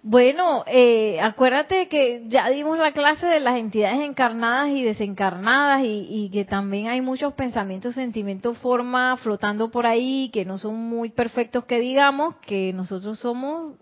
[0.08, 6.30] Bueno, eh, acuérdate que ya dimos la clase de las entidades encarnadas y desencarnadas y,
[6.32, 11.66] que también hay muchos pensamientos, sentimientos, formas flotando por ahí que no son muy perfectos
[11.66, 13.80] que digamos, que nosotros somos,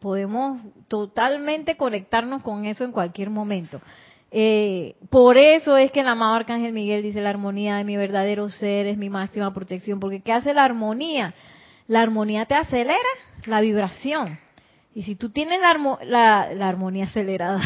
[0.00, 3.80] podemos totalmente conectarnos con eso en cualquier momento.
[4.32, 8.48] Eh, por eso es que el amado Arcángel Miguel dice la armonía de mi verdadero
[8.48, 11.34] ser es mi máxima protección, porque ¿qué hace la armonía?
[11.86, 12.98] La armonía te acelera
[13.46, 14.40] la vibración
[14.94, 17.60] y si tú tienes la, la, armonía acelerada,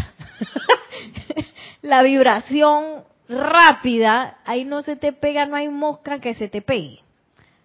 [1.82, 7.00] la vibración rápida, ahí no se te pega, no hay mosca que se te pegue.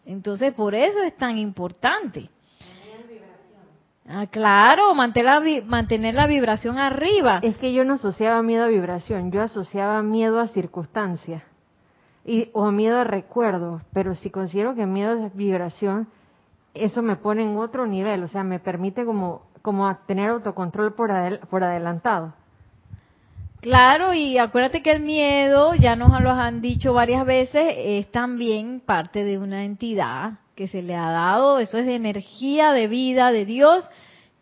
[0.05, 2.29] Entonces, por eso es tan importante.
[4.07, 7.39] Ah, claro, mantener la, mantener la vibración arriba.
[7.43, 11.43] Es que yo no asociaba miedo a vibración, yo asociaba miedo a circunstancias
[12.25, 16.07] y, o miedo a recuerdos, pero si considero que miedo es vibración,
[16.73, 21.11] eso me pone en otro nivel, o sea, me permite como como tener autocontrol por,
[21.47, 22.33] por adelantado.
[23.61, 28.81] Claro, y acuérdate que el miedo, ya nos lo han dicho varias veces, es también
[28.83, 33.31] parte de una entidad que se le ha dado, eso es de energía de vida
[33.31, 33.87] de Dios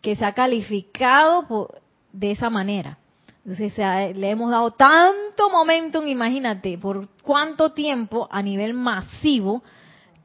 [0.00, 1.68] que se ha calificado
[2.12, 2.96] de esa manera.
[3.44, 9.62] Entonces le hemos dado tanto momentum, imagínate, por cuánto tiempo a nivel masivo,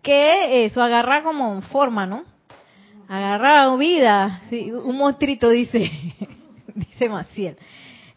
[0.02, 2.24] que eso agarra como forma, ¿no?
[3.08, 5.92] Agarrado vida, un monstruito dice,
[6.76, 7.58] dice Maciel.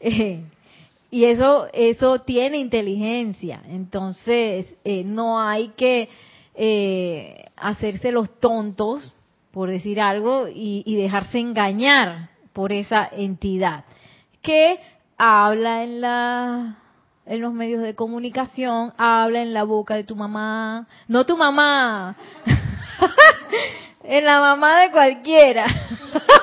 [0.00, 0.42] Eh,
[1.10, 6.08] y eso, eso tiene inteligencia, entonces eh, no hay que
[6.54, 9.12] eh, hacerse los tontos,
[9.50, 13.84] por decir algo, y, y dejarse engañar por esa entidad
[14.42, 14.80] que
[15.16, 16.78] habla en la
[17.26, 22.16] en los medios de comunicación, habla en la boca de tu mamá, no tu mamá,
[24.10, 25.66] En la mamá de cualquiera.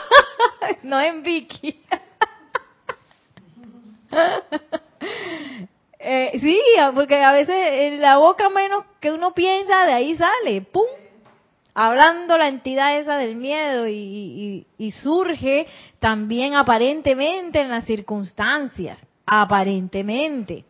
[0.83, 1.81] no en Vicky.
[5.99, 6.61] eh, sí,
[6.93, 10.85] porque a veces en la boca menos que uno piensa, de ahí sale, ¡pum!
[11.73, 15.65] Hablando la entidad esa del miedo y, y surge
[15.97, 20.65] también aparentemente en las circunstancias, aparentemente.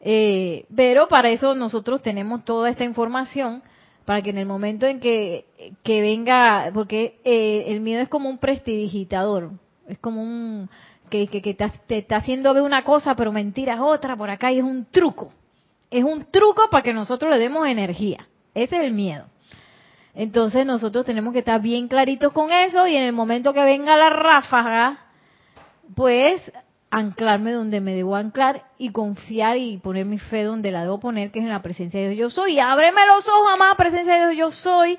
[0.00, 3.62] Eh, pero para eso nosotros tenemos toda esta información
[4.04, 5.44] para que en el momento en que,
[5.84, 9.52] venga, porque eh, el miedo es como un prestidigitador,
[9.86, 10.68] es como un
[11.10, 11.54] que,
[11.86, 15.32] te, está haciendo ver una cosa, pero mentira otra por acá y es un truco.
[15.90, 18.28] Es un truco para que nosotros le demos energía.
[18.54, 19.26] Ese es el miedo.
[20.14, 23.96] Entonces nosotros tenemos que estar bien claritos con eso y en el momento que venga
[23.96, 24.98] la ráfaga,
[25.94, 26.40] pues
[26.90, 31.30] anclarme donde me debo anclar y confiar y poner mi fe donde la debo poner,
[31.30, 32.58] que es en la presencia de Dios yo soy.
[32.58, 34.98] ábreme los ojos, amada presencia de Dios yo soy.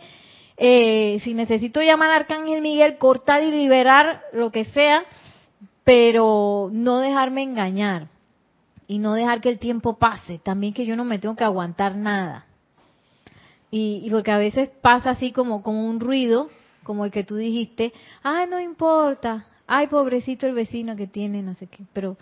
[0.58, 5.04] Eh, si necesito llamar a Arcángel Miguel, cortar y liberar lo que sea,
[5.84, 8.08] pero no dejarme engañar
[8.88, 10.40] y no dejar que el tiempo pase.
[10.40, 12.46] También que yo no me tengo que aguantar nada.
[13.70, 16.50] Y, y porque a veces pasa así como, como un ruido,
[16.84, 21.56] como el que tú dijiste, ah, no importa, ay, pobrecito el vecino que tiene, no
[21.56, 22.18] sé qué, pero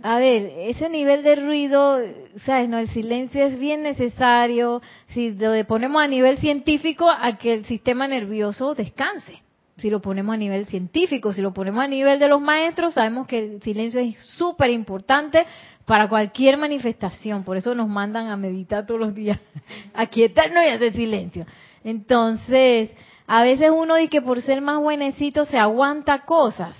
[0.00, 1.98] a ver, ese nivel de ruido,
[2.44, 4.80] sabes, no, el silencio es bien necesario.
[5.08, 9.42] Si lo ponemos a nivel científico, a que el sistema nervioso descanse.
[9.78, 13.26] Si lo ponemos a nivel científico, si lo ponemos a nivel de los maestros, sabemos
[13.26, 15.44] que el silencio es súper importante
[15.84, 17.42] para cualquier manifestación.
[17.42, 19.40] Por eso nos mandan a meditar todos los días,
[19.94, 21.44] a quietarnos y hacer silencio.
[21.82, 22.90] Entonces,
[23.28, 26.76] a veces uno dice que por ser más buenecito se aguanta cosas,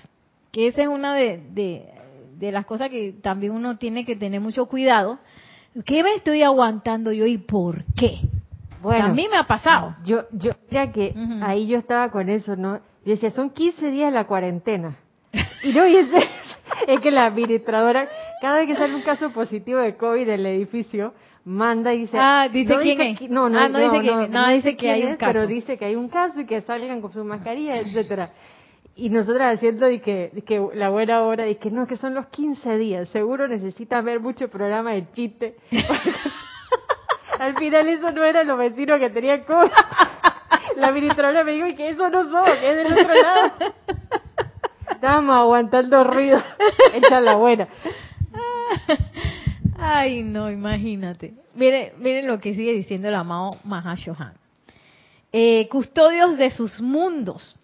[0.51, 4.65] que esa es una de, de, las cosas que también uno tiene que tener mucho
[4.65, 5.19] cuidado.
[5.85, 8.21] ¿Qué me estoy aguantando yo y por qué?
[8.81, 9.95] Bueno, a mí me ha pasado.
[10.03, 12.77] Yo, yo, mira que ahí yo estaba con eso, ¿no?
[13.05, 14.97] Yo decía, son 15 días la cuarentena.
[15.61, 16.07] Y no, y es,
[16.87, 18.07] es que la administradora,
[18.41, 21.13] cada vez que sale un caso positivo de COVID en el edificio,
[21.49, 24.77] manda y dice ah dice quién es no no, ah, no, dice que no, dice
[24.77, 27.23] que hay un caso pero dice que hay un caso y que salgan con su
[27.25, 28.29] mascarilla etcétera.
[28.95, 32.77] Y nosotras haciendo que, que la buena hora y que no que son los 15
[32.77, 35.55] días seguro necesitas ver mucho programa de chiste.
[37.39, 39.71] Al final eso no era los vecinos que tenían COVID
[40.75, 43.51] la administradora me dijo y que eso no son que es del otro lado
[44.91, 46.43] estábamos aguantando ruido.
[46.93, 47.67] Echa la buena
[49.81, 51.33] Ay, no, imagínate.
[51.55, 54.33] Miren, miren lo que sigue diciendo el amado Mahashohan.
[55.31, 57.55] Eh, custodios de sus mundos.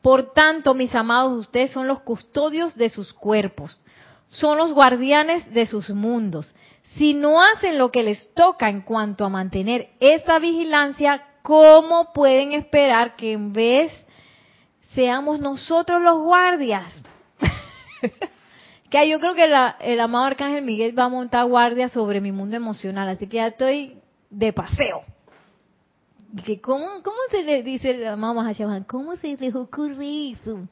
[0.00, 3.78] Por tanto, mis amados, ustedes son los custodios de sus cuerpos.
[4.30, 6.54] Son los guardianes de sus mundos.
[6.96, 12.52] Si no hacen lo que les toca en cuanto a mantener esa vigilancia, ¿cómo pueden
[12.52, 13.92] esperar que en vez
[14.94, 16.90] seamos nosotros los guardias?
[18.90, 22.56] Que yo creo que el amado Arcángel Miguel va a montar guardia sobre mi mundo
[22.56, 23.96] emocional, así que ya estoy
[24.30, 25.02] de paseo.
[26.44, 28.84] Que ¿cómo, ¿Cómo se le dice el amado Mahashohan?
[28.84, 30.68] ¿Cómo se les ocurre eso?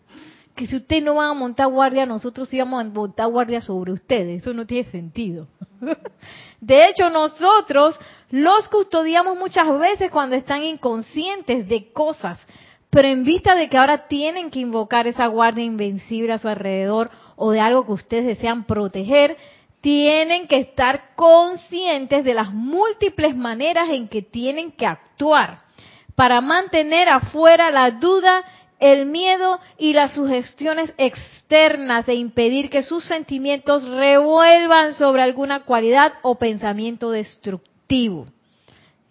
[0.56, 4.42] Que si usted no va a montar guardia, nosotros íbamos a montar guardia sobre ustedes.
[4.42, 5.46] Eso no tiene sentido.
[6.60, 7.96] De hecho, nosotros
[8.30, 12.44] los custodiamos muchas veces cuando están inconscientes de cosas,
[12.90, 17.10] pero en vista de que ahora tienen que invocar esa guardia invencible a su alrededor
[17.38, 19.36] o de algo que ustedes desean proteger,
[19.80, 25.62] tienen que estar conscientes de las múltiples maneras en que tienen que actuar
[26.16, 28.44] para mantener afuera la duda,
[28.80, 36.14] el miedo y las sugestiones externas e impedir que sus sentimientos revuelvan sobre alguna cualidad
[36.22, 38.26] o pensamiento destructivo.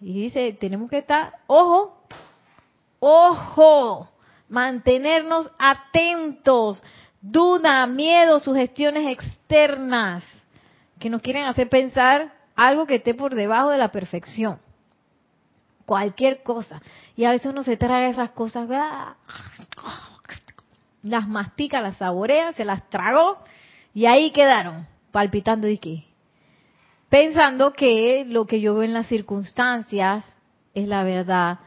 [0.02, 1.96] Y dice, tenemos que estar, ojo,
[3.00, 4.08] ojo,
[4.50, 6.82] mantenernos atentos
[7.30, 10.24] duda, miedo, sugestiones externas
[10.98, 14.58] que nos quieren hacer pensar algo que esté por debajo de la perfección.
[15.86, 16.82] Cualquier cosa.
[17.16, 18.68] Y a veces uno se traga esas cosas,
[21.02, 23.38] las mastica, las saborea, se las tragó
[23.94, 26.04] y ahí quedaron, palpitando y qué.
[27.08, 30.24] Pensando que lo que yo veo en las circunstancias
[30.74, 31.60] es la verdad.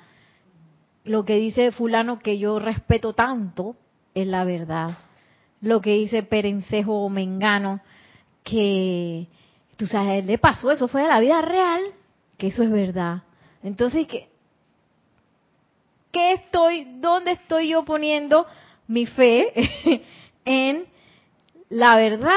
[1.04, 3.76] Lo que dice fulano que yo respeto tanto
[4.14, 4.98] es la verdad
[5.62, 7.82] lo que dice Perencejo Mengano,
[8.44, 9.28] que
[9.78, 11.82] tú sabes, le pasó, eso fue de la vida real,
[12.38, 13.24] que eso es verdad.
[13.64, 14.30] Entonces, ¿qué,
[16.12, 18.48] qué estoy, dónde estoy yo poniendo
[18.88, 20.04] mi fe
[20.46, 20.86] en
[21.70, 22.34] la verdad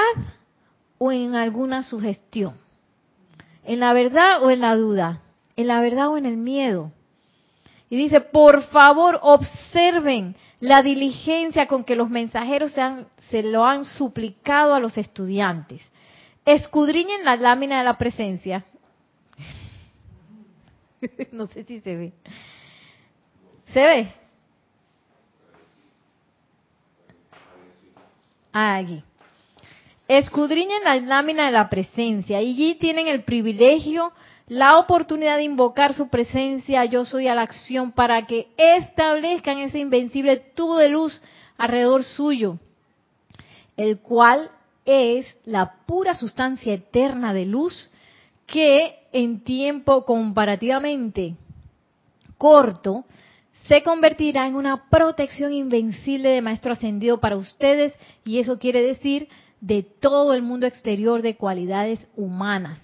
[0.99, 2.55] o en alguna sugestión?
[3.63, 5.21] ¿En la verdad o en la duda?
[5.55, 6.91] ¿En la verdad o en el miedo?
[7.89, 10.35] Y dice, por favor, observen
[10.65, 15.81] la diligencia con que los mensajeros se han se lo han suplicado a los estudiantes.
[16.45, 18.65] Escudriñen la lámina de la presencia.
[21.31, 22.13] no sé si se ve.
[23.73, 24.13] ¿Se ve?
[28.53, 29.03] Ah, aquí.
[30.07, 34.13] Escudriñen la lámina de la presencia y allí tienen el privilegio,
[34.47, 39.79] la oportunidad de invocar su presencia, yo soy a la acción, para que establezcan ese
[39.79, 41.21] invencible tubo de luz
[41.57, 42.59] alrededor suyo
[43.77, 44.51] el cual
[44.85, 47.89] es la pura sustancia eterna de luz
[48.45, 51.35] que en tiempo comparativamente
[52.37, 53.05] corto
[53.67, 57.93] se convertirá en una protección invencible de Maestro Ascendido para ustedes
[58.23, 59.27] y eso quiere decir
[59.59, 62.79] de todo el mundo exterior de cualidades humanas.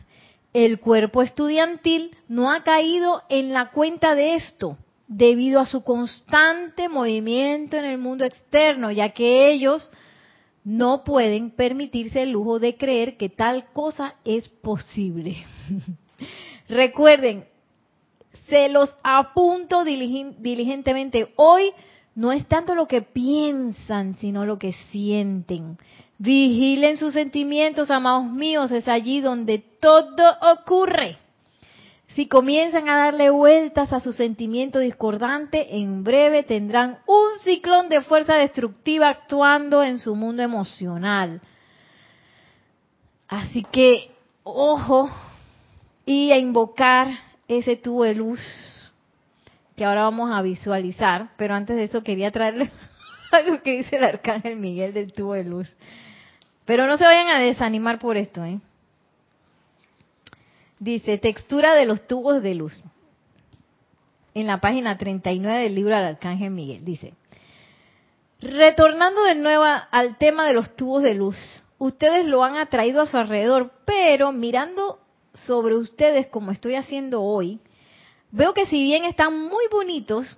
[0.54, 4.78] El cuerpo estudiantil no ha caído en la cuenta de esto
[5.08, 9.90] debido a su constante movimiento en el mundo externo, ya que ellos
[10.64, 15.44] no pueden permitirse el lujo de creer que tal cosa es posible.
[16.70, 17.46] Recuerden,
[18.48, 21.72] se los apunto diligentemente hoy
[22.16, 25.78] no es tanto lo que piensan, sino lo que sienten.
[26.18, 31.18] Vigilen sus sentimientos, amados míos, es allí donde todo ocurre.
[32.10, 38.02] Si comienzan a darle vueltas a su sentimiento discordante, en breve tendrán un ciclón de
[38.02, 41.40] fuerza destructiva actuando en su mundo emocional.
[43.30, 44.12] Así que,
[44.44, 45.10] ojo,
[46.06, 47.08] y a invocar
[47.48, 48.91] ese tubo de luz
[49.82, 52.70] que ahora vamos a visualizar, pero antes de eso quería traerle
[53.32, 55.68] algo que dice el arcángel Miguel del tubo de luz.
[56.66, 58.60] Pero no se vayan a desanimar por esto, ¿eh?
[60.78, 62.80] Dice, textura de los tubos de luz.
[64.36, 66.86] En la página 39 del libro del Arcángel Miguel.
[66.86, 67.16] Dice,
[68.40, 71.38] retornando de nuevo al tema de los tubos de luz,
[71.80, 75.00] ustedes lo han atraído a su alrededor, pero mirando
[75.34, 77.60] sobre ustedes como estoy haciendo hoy,
[78.32, 80.38] veo que si bien están muy bonitos,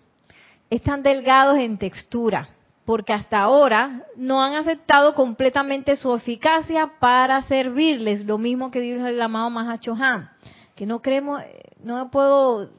[0.70, 2.50] están delgados en textura,
[2.86, 9.06] porque hasta ahora no han aceptado completamente su eficacia para servirles, lo mismo que dijo
[9.06, 10.30] el amado Mahacho Han,
[10.76, 11.42] que no creemos,
[11.84, 12.72] no puedo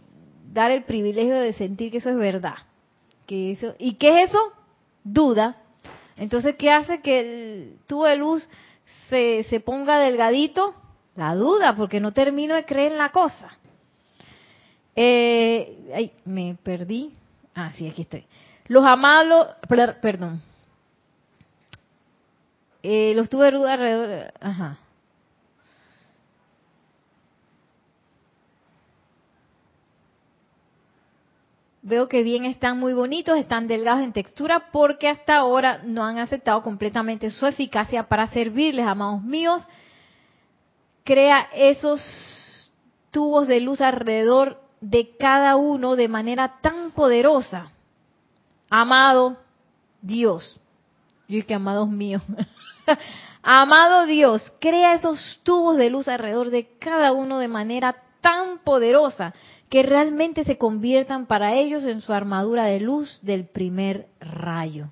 [0.53, 2.57] dar el privilegio de sentir que eso es verdad.
[3.27, 4.53] Que eso, ¿Y qué es eso?
[5.03, 5.57] Duda.
[6.17, 8.49] Entonces, ¿qué hace que el tubo de luz
[9.09, 10.75] se, se ponga delgadito?
[11.17, 13.51] La duda, porque no termino de creer en la cosa.
[14.97, 17.13] Eh, ay, me perdí.
[17.55, 18.25] Ah, sí, aquí estoy.
[18.67, 19.49] Los amados,
[20.01, 20.43] perdón.
[22.83, 24.33] Eh, los tuve alrededor.
[24.41, 24.79] Ajá.
[31.87, 36.17] Veo que bien están muy bonitos, están delgados en textura porque hasta ahora no han
[36.17, 39.63] aceptado completamente su eficacia para servirles, amados míos.
[41.05, 42.73] Crea esos
[43.11, 47.73] tubos de luz alrededor de cada uno de manera tan poderosa
[48.69, 49.39] amado
[50.03, 50.61] Dios.
[51.27, 52.23] Yo que amados míos.
[53.43, 59.33] amado Dios, crea esos tubos de luz alrededor de cada uno de manera tan poderosa
[59.71, 64.89] que realmente se conviertan para ellos en su armadura de luz del primer rayo.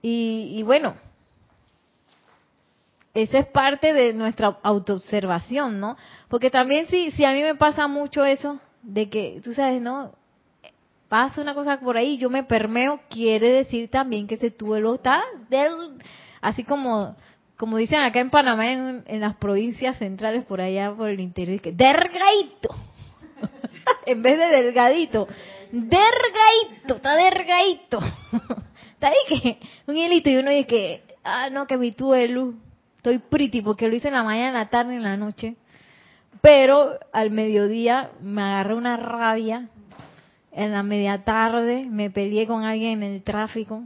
[0.00, 0.94] Y, y bueno,
[3.16, 5.96] esa es parte de nuestra autoobservación, ¿no?
[6.28, 10.12] Porque también si, si a mí me pasa mucho eso, de que, tú sabes, ¿no?
[11.08, 15.22] pasa una cosa por ahí, yo me permeo, quiere decir también que ese tubo está
[15.48, 16.02] del,
[16.40, 17.16] así como
[17.56, 21.72] como dicen acá en Panamá, en, las provincias centrales, por allá por el interior, que
[21.72, 22.68] dergadito,
[24.06, 25.26] en vez de delgadito,
[25.72, 27.98] dergadito, está dergadito,
[28.92, 31.94] está ahí que un hilito y uno dice que, ah, no, que mi
[32.28, 32.56] luz,
[33.10, 35.56] estoy pretty porque lo hice en la mañana, en la tarde, en la noche,
[36.40, 39.68] pero al mediodía me agarré una rabia
[40.56, 43.84] en la media tarde me peleé con alguien en el tráfico.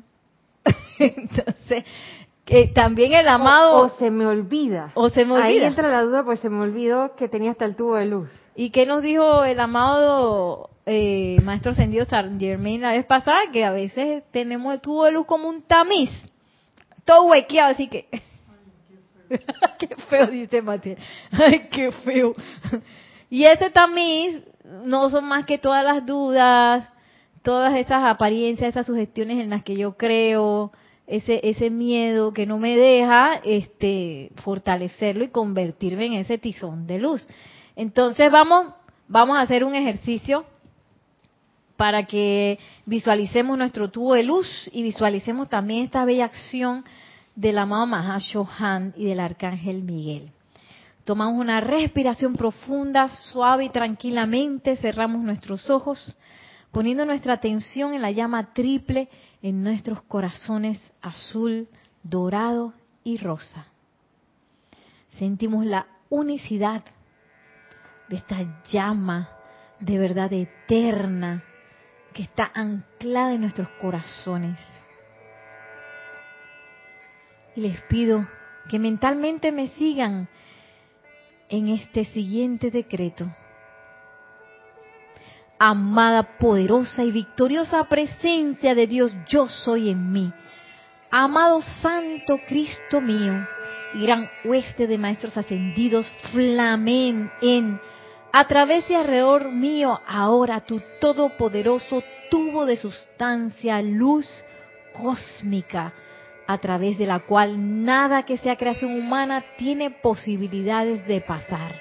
[1.01, 1.85] Entonces,
[2.45, 3.81] que también el amado...
[3.81, 4.93] O, se me olvida.
[4.95, 5.47] O se me olvida.
[5.47, 8.31] Ahí entra la duda, pues se me olvidó que tenía hasta el tubo de luz.
[8.55, 13.41] ¿Y qué nos dijo el amado eh, Maestro Ascendido San Germain la vez pasada?
[13.53, 16.11] Que a veces tenemos el tubo de luz como un tamiz.
[17.05, 18.07] Todo huequeado, así que...
[19.79, 20.99] qué feo, dice Matías.
[21.31, 22.35] Ay, qué feo.
[23.29, 24.43] y ese tamiz
[24.85, 26.89] no son más que todas las dudas,
[27.43, 30.73] todas esas apariencias, esas sugestiones en las que yo creo,
[31.07, 36.99] ese ese miedo que no me deja este fortalecerlo y convertirme en ese tizón de
[37.01, 37.27] luz.
[37.77, 38.75] Entonces vamos
[39.09, 40.45] vamos a hacer un ejercicio
[41.77, 46.85] para que visualicemos nuestro tubo de luz y visualicemos también esta bella acción
[47.35, 50.31] del amado Mahashohan y del arcángel Miguel.
[51.05, 56.17] Tomamos una respiración profunda, suave y tranquilamente, cerramos nuestros ojos,
[56.71, 59.09] poniendo nuestra atención en la llama triple
[59.43, 61.69] en nuestros corazones azul,
[62.03, 63.67] dorado y rosa.
[65.19, 66.83] Sentimos la unicidad
[68.09, 69.31] de esta llama
[69.81, 71.43] de verdad eterna
[72.13, 74.59] que está anclada en nuestros corazones.
[77.61, 78.27] Les pido
[78.71, 80.29] que mentalmente me sigan
[81.51, 83.31] en este siguiente decreto.
[85.59, 90.33] Amada, poderosa y victoriosa presencia de Dios, yo soy en mí.
[91.11, 93.47] Amado Santo Cristo mío,
[93.93, 97.79] y gran hueste de maestros ascendidos, flamen en,
[98.33, 104.27] a través y alrededor mío, ahora tu todopoderoso tubo de sustancia, luz
[104.95, 105.93] cósmica,
[106.51, 111.81] a través de la cual nada que sea creación humana tiene posibilidades de pasar.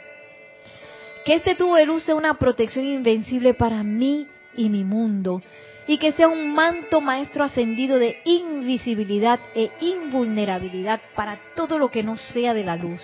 [1.25, 5.41] Que este tubo de luz sea una protección invencible para mí y mi mundo,
[5.87, 12.03] y que sea un manto maestro ascendido de invisibilidad e invulnerabilidad para todo lo que
[12.03, 13.01] no sea de la luz.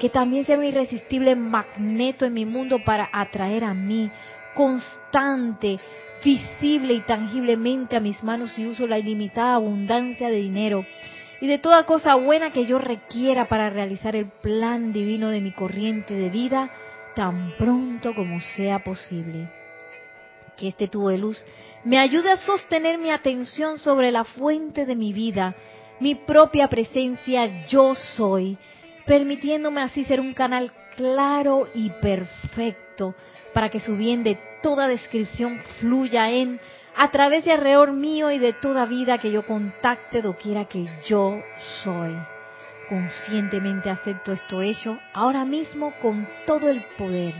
[0.00, 4.10] Que también sea un irresistible magneto en mi mundo para atraer a mí,
[4.56, 5.78] constante,
[6.24, 10.84] visible y tangiblemente a mis manos y uso la ilimitada abundancia de dinero
[11.40, 15.52] y de toda cosa buena que yo requiera para realizar el plan divino de mi
[15.52, 16.70] corriente de vida
[17.14, 19.50] tan pronto como sea posible.
[20.56, 21.44] Que este tubo de luz
[21.84, 25.54] me ayude a sostener mi atención sobre la fuente de mi vida,
[26.00, 28.56] mi propia presencia yo soy,
[29.04, 33.14] permitiéndome así ser un canal claro y perfecto
[33.52, 36.60] para que su bien de toda descripción fluya en,
[36.96, 41.42] a través de alrededor mío y de toda vida que yo contacte doquiera que yo
[41.82, 42.16] soy.
[42.88, 47.34] Conscientemente acepto esto hecho ahora mismo con todo el poder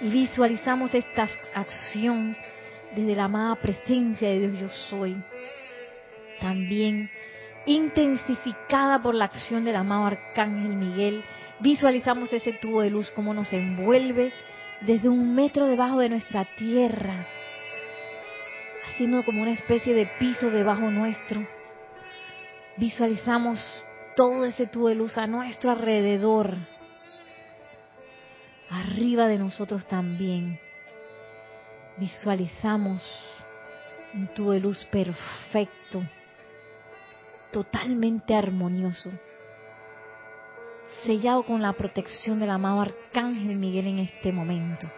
[0.00, 2.36] y visualizamos esta acción
[2.94, 5.16] desde la amada presencia de Dios yo soy.
[6.40, 7.10] También
[7.66, 11.22] intensificada por la acción del amado Arcángel Miguel,
[11.60, 14.32] visualizamos ese tubo de luz como nos envuelve
[14.80, 17.26] desde un metro debajo de nuestra tierra,
[18.88, 21.46] haciendo como una especie de piso debajo nuestro.
[22.76, 23.60] Visualizamos
[24.16, 26.54] todo ese tubo de luz a nuestro alrededor,
[28.68, 30.58] arriba de nosotros también.
[31.96, 33.00] Visualizamos
[34.14, 36.02] un tubo de luz perfecto,
[37.52, 39.12] totalmente armonioso
[41.04, 44.90] sellado con la protección del amado Arcángel Miguel en este momento.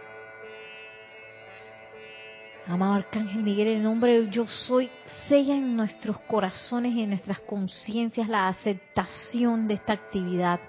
[2.65, 4.89] Amado Arcángel Miguel, en nombre de yo soy,
[5.27, 10.59] sella en nuestros corazones y en nuestras conciencias la aceptación de esta actividad,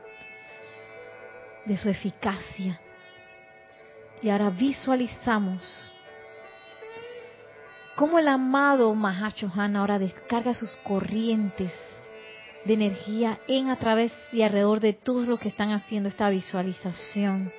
[1.64, 2.80] de su eficacia.
[4.22, 5.62] Y ahora visualizamos
[7.96, 11.72] cómo el amado Mahachohan ahora descarga sus corrientes
[12.64, 17.50] de energía en, a través y alrededor de todos los que están haciendo esta visualización,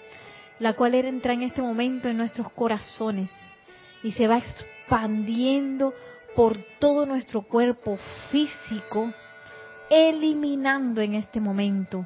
[0.60, 3.32] la cual entra en este momento en nuestros corazones
[4.04, 5.93] y se va expandiendo
[6.36, 7.97] por todo nuestro cuerpo
[8.30, 9.12] físico,
[9.89, 12.06] eliminando en este momento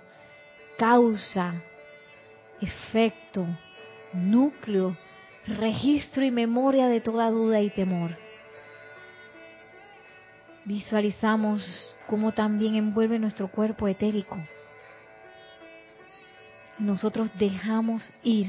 [0.77, 1.53] causa,
[2.61, 3.45] efecto,
[4.13, 4.95] núcleo,
[5.47, 8.15] registro y memoria de toda duda y temor.
[10.65, 11.63] Visualizamos
[12.07, 14.37] como también envuelve nuestro cuerpo etérico.
[16.79, 18.47] Nosotros dejamos ir,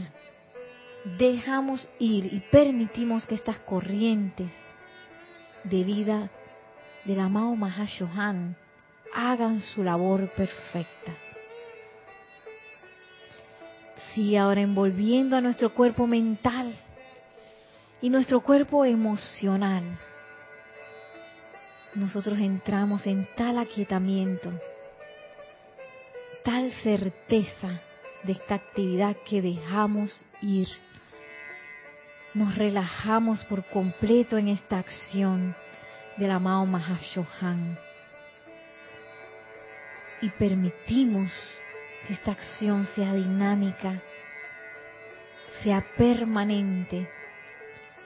[1.18, 4.50] dejamos ir y permitimos que estas corrientes
[5.64, 6.30] de vida
[7.04, 8.56] del amado Mahashohan
[9.14, 11.12] hagan su labor perfecta.
[14.14, 16.74] Sí, ahora envolviendo a nuestro cuerpo mental
[18.00, 19.98] y nuestro cuerpo emocional
[21.94, 24.52] nosotros entramos en tal aquietamiento,
[26.44, 27.80] tal certeza
[28.24, 30.68] de esta actividad que dejamos ir.
[32.34, 35.54] Nos relajamos por completo en esta acción
[36.16, 37.78] del amado Mahashohan
[40.20, 41.30] y permitimos
[42.06, 44.00] que esta acción sea dinámica,
[45.62, 47.08] sea permanente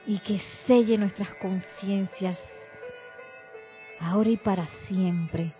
[0.05, 2.37] y que selle nuestras conciencias
[3.99, 5.51] ahora y para siempre.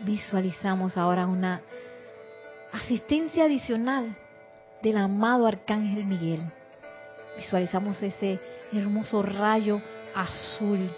[0.00, 1.60] Visualizamos ahora una
[2.72, 4.16] asistencia adicional
[4.82, 6.42] del amado Arcángel Miguel.
[7.36, 8.38] Visualizamos ese
[8.72, 9.80] hermoso rayo
[10.14, 10.90] azul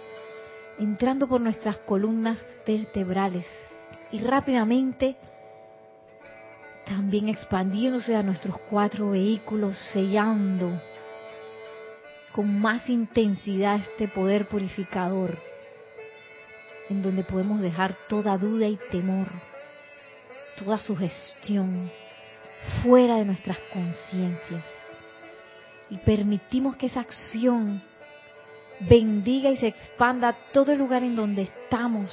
[0.77, 3.45] entrando por nuestras columnas vertebrales
[4.11, 5.17] y rápidamente
[6.85, 10.81] también expandiéndose a nuestros cuatro vehículos, sellando
[12.31, 15.37] con más intensidad este poder purificador,
[16.89, 19.27] en donde podemos dejar toda duda y temor,
[20.57, 21.91] toda sugestión
[22.83, 24.63] fuera de nuestras conciencias.
[25.89, 27.81] Y permitimos que esa acción
[28.81, 32.11] bendiga y se expanda a todo el lugar en donde estamos,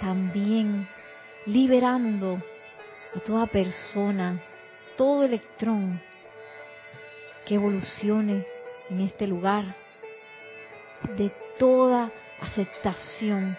[0.00, 0.88] también
[1.46, 2.40] liberando
[3.14, 4.42] a toda persona,
[4.96, 6.00] todo electrón
[7.46, 8.44] que evolucione
[8.90, 9.64] en este lugar
[11.16, 12.10] de toda
[12.40, 13.56] aceptación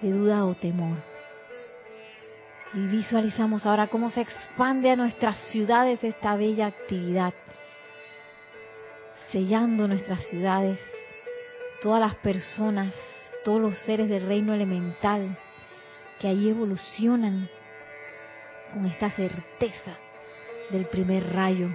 [0.00, 0.98] de duda o temor.
[2.72, 7.34] Y visualizamos ahora cómo se expande a nuestras ciudades esta bella actividad,
[9.32, 10.78] sellando nuestras ciudades,
[11.82, 12.94] todas las personas,
[13.44, 15.36] todos los seres del reino elemental
[16.20, 17.48] que allí evolucionan
[18.72, 19.96] con esta certeza
[20.70, 21.68] del primer rayo,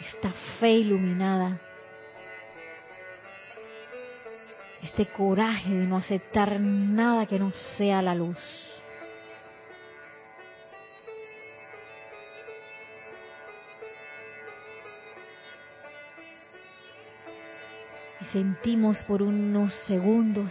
[0.00, 1.58] esta fe iluminada,
[4.82, 8.36] este coraje de no aceptar nada que no sea la luz.
[18.20, 20.50] Y sentimos por unos segundos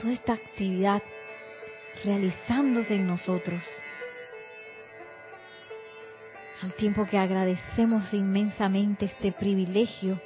[0.00, 1.02] toda esta actividad
[2.04, 3.62] realizándose en nosotros.
[6.62, 10.20] Al tiempo que agradecemos inmensamente este privilegio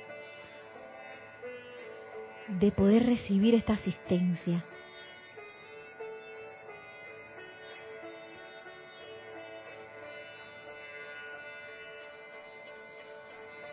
[2.49, 4.63] de poder recibir esta asistencia.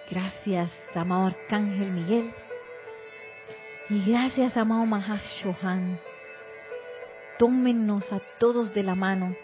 [0.09, 2.33] Gracias, amado Arcángel Miguel.
[3.89, 5.99] Y gracias, amado Mahashohan.
[7.37, 9.35] Tómennos a todos de la mano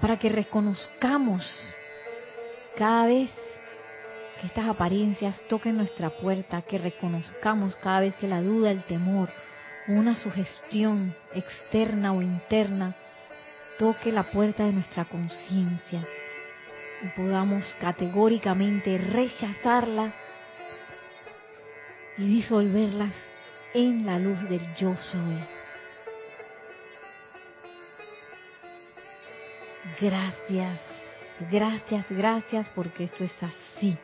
[0.00, 1.44] para que reconozcamos
[2.76, 3.30] cada vez
[4.40, 9.30] que estas apariencias toquen nuestra puerta, que reconozcamos cada vez que la duda, el temor,
[9.88, 12.94] una sugestión externa o interna
[13.78, 16.06] toque la puerta de nuestra conciencia
[17.02, 20.14] y podamos categóricamente rechazarla
[22.16, 23.12] y disolverlas
[23.74, 25.38] en la luz del yo soy.
[30.00, 30.80] Gracias,
[31.50, 33.96] gracias, gracias porque esto es así.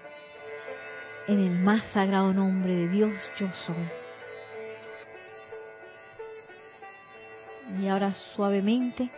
[1.29, 3.89] En el más sagrado nombre de Dios yo soy.
[7.81, 9.11] Y ahora suavemente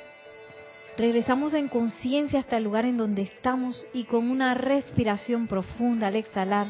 [0.97, 6.17] regresamos en conciencia hasta el lugar en donde estamos y con una respiración profunda al
[6.17, 6.69] exhalar,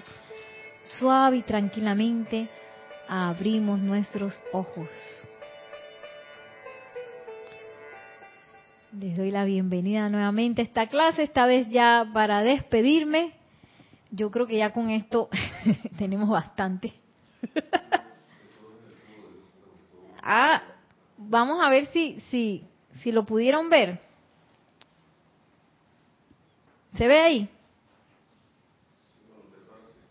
[0.98, 2.48] suave y tranquilamente,
[3.08, 4.88] abrimos nuestros ojos.
[8.98, 13.32] Les doy la bienvenida nuevamente a esta clase, esta vez ya para despedirme.
[14.12, 15.28] Yo creo que ya con esto
[15.98, 16.92] tenemos bastante.
[20.22, 20.62] ah,
[21.16, 22.64] vamos a ver si, si,
[23.02, 23.98] si lo pudieron ver.
[26.96, 27.48] ¿Se ve ahí?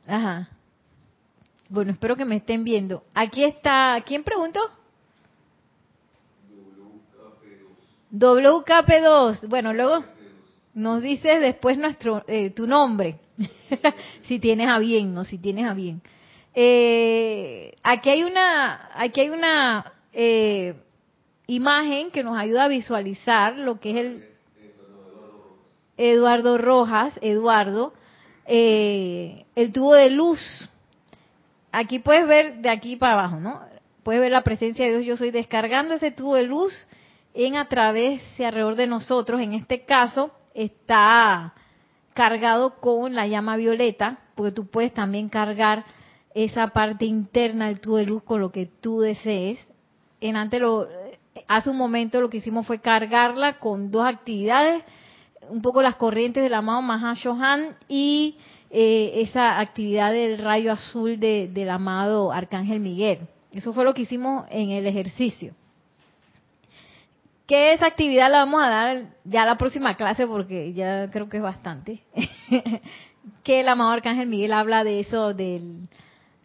[0.06, 0.50] Ajá.
[1.70, 3.06] Bueno, espero que me estén viendo.
[3.14, 4.60] Aquí está, ¿quién preguntó?
[8.14, 9.48] WKP2.
[9.48, 10.04] Bueno, luego
[10.74, 13.20] nos dices después nuestro eh, tu nombre,
[14.28, 16.02] si tienes a bien, no, si tienes a bien.
[16.54, 20.76] Eh, aquí hay una, aquí hay una eh,
[21.48, 24.24] imagen que nos ayuda a visualizar lo que es el
[25.98, 27.94] Eduardo Rojas, Eduardo,
[28.46, 30.70] el tubo de luz.
[31.72, 33.62] Aquí puedes ver de aquí para abajo, ¿no?
[34.04, 35.06] Puedes ver la presencia de Dios.
[35.06, 36.74] Yo soy descargando ese tubo de luz
[37.34, 39.42] en a través y alrededor de nosotros.
[39.42, 41.54] En este caso está
[42.14, 45.86] cargado con la llama violeta, porque tú puedes también cargar
[46.36, 49.60] esa parte interna del tubo de luz con lo que tú desees.
[50.22, 50.88] En antes lo,
[51.48, 54.84] hace un momento lo que hicimos fue cargarla con dos actividades,
[55.50, 58.38] un poco las corrientes del amado Mahashohan y
[58.70, 63.28] eh, esa actividad del rayo azul de, del amado Arcángel Miguel.
[63.52, 65.54] Eso fue lo que hicimos en el ejercicio
[67.54, 71.38] que esa actividad la vamos a dar ya la próxima clase porque ya creo que
[71.38, 72.02] es bastante.
[73.44, 75.88] que el amado Arcángel Miguel habla de eso, del,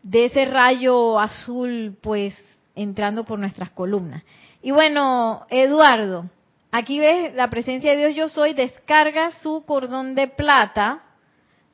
[0.03, 2.37] de ese rayo azul, pues
[2.75, 4.23] entrando por nuestras columnas.
[4.61, 6.27] Y bueno, Eduardo,
[6.73, 11.05] aquí ves la presencia de Dios yo soy, descarga su cordón de plata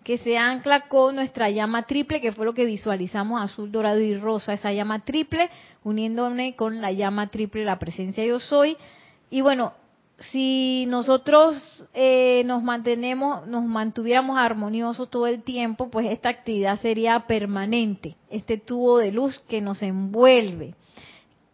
[0.04, 4.16] que se ancla con nuestra llama triple, que fue lo que visualizamos, azul, dorado y
[4.16, 5.50] rosa, esa llama triple,
[5.82, 8.76] uniéndome con la llama triple, la presencia yo soy
[9.34, 9.72] y bueno,
[10.30, 17.18] si nosotros eh, nos mantenemos, nos mantuviéramos armoniosos todo el tiempo, pues esta actividad sería
[17.26, 20.76] permanente, este tubo de luz que nos envuelve,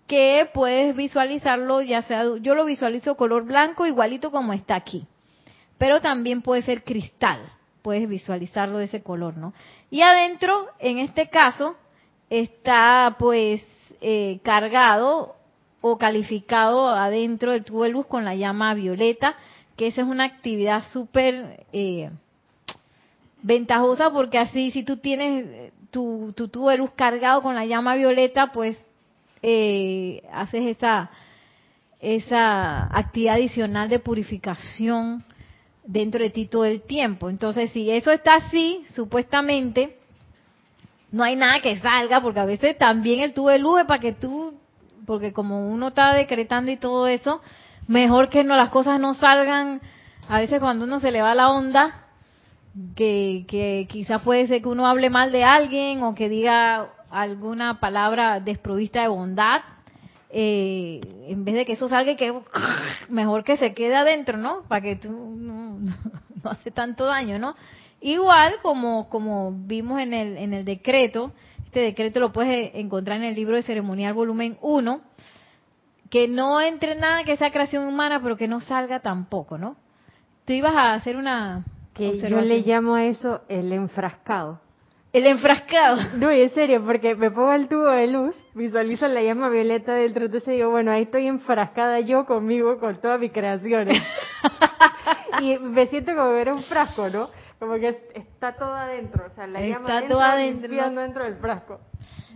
[0.06, 5.06] que puedes visualizarlo, ya sea, yo lo visualizo color blanco igualito como está aquí,
[5.78, 7.40] pero también puede ser cristal,
[7.80, 9.54] puedes visualizarlo de ese color, ¿no?
[9.90, 11.76] Y adentro, en este caso,
[12.28, 13.62] está pues
[14.02, 15.39] eh, cargado
[15.80, 19.36] o calificado adentro del tubo de luz con la llama violeta,
[19.76, 22.10] que esa es una actividad súper eh,
[23.42, 27.64] ventajosa porque así si tú tienes eh, tu, tu, tubo de luz cargado con la
[27.64, 28.76] llama violeta, pues
[29.42, 31.10] eh, haces esa,
[32.00, 35.24] esa actividad adicional de purificación
[35.84, 37.30] dentro de ti todo el tiempo.
[37.30, 39.96] Entonces, si eso está así, supuestamente,
[41.10, 44.00] no hay nada que salga, porque a veces también el tubo de luz es para
[44.00, 44.54] que tú
[45.10, 47.42] porque como uno está decretando y todo eso,
[47.88, 49.80] mejor que no las cosas no salgan.
[50.28, 52.04] A veces cuando uno se le va la onda,
[52.94, 57.80] que, que quizás puede ser que uno hable mal de alguien o que diga alguna
[57.80, 59.62] palabra desprovista de bondad,
[60.30, 62.32] eh, en vez de que eso salga, que
[63.08, 64.62] mejor que se quede adentro, ¿no?
[64.68, 65.78] Para que tú no,
[66.44, 67.56] no, hace tanto daño, ¿no?
[68.00, 71.32] Igual como como vimos en el en el decreto,
[71.70, 75.00] este decreto lo puedes encontrar en el libro de ceremonial volumen 1,
[76.10, 79.76] que no entre nada que sea creación humana, pero que no salga tampoco, ¿no?
[80.44, 81.64] Tú ibas a hacer una
[81.94, 84.60] que yo le llamo a eso el enfrascado.
[85.12, 85.98] El enfrascado.
[86.16, 90.24] No, en serio, porque me pongo el tubo de luz, visualizo la llama violeta dentro,
[90.24, 94.02] entonces digo, bueno, ahí estoy enfrascada yo conmigo, con todas mis creaciones.
[95.40, 97.28] y me siento como ver un frasco, ¿no?
[97.60, 101.78] Como que está todo adentro, o sea, la llama está todo adentro, dentro del frasco.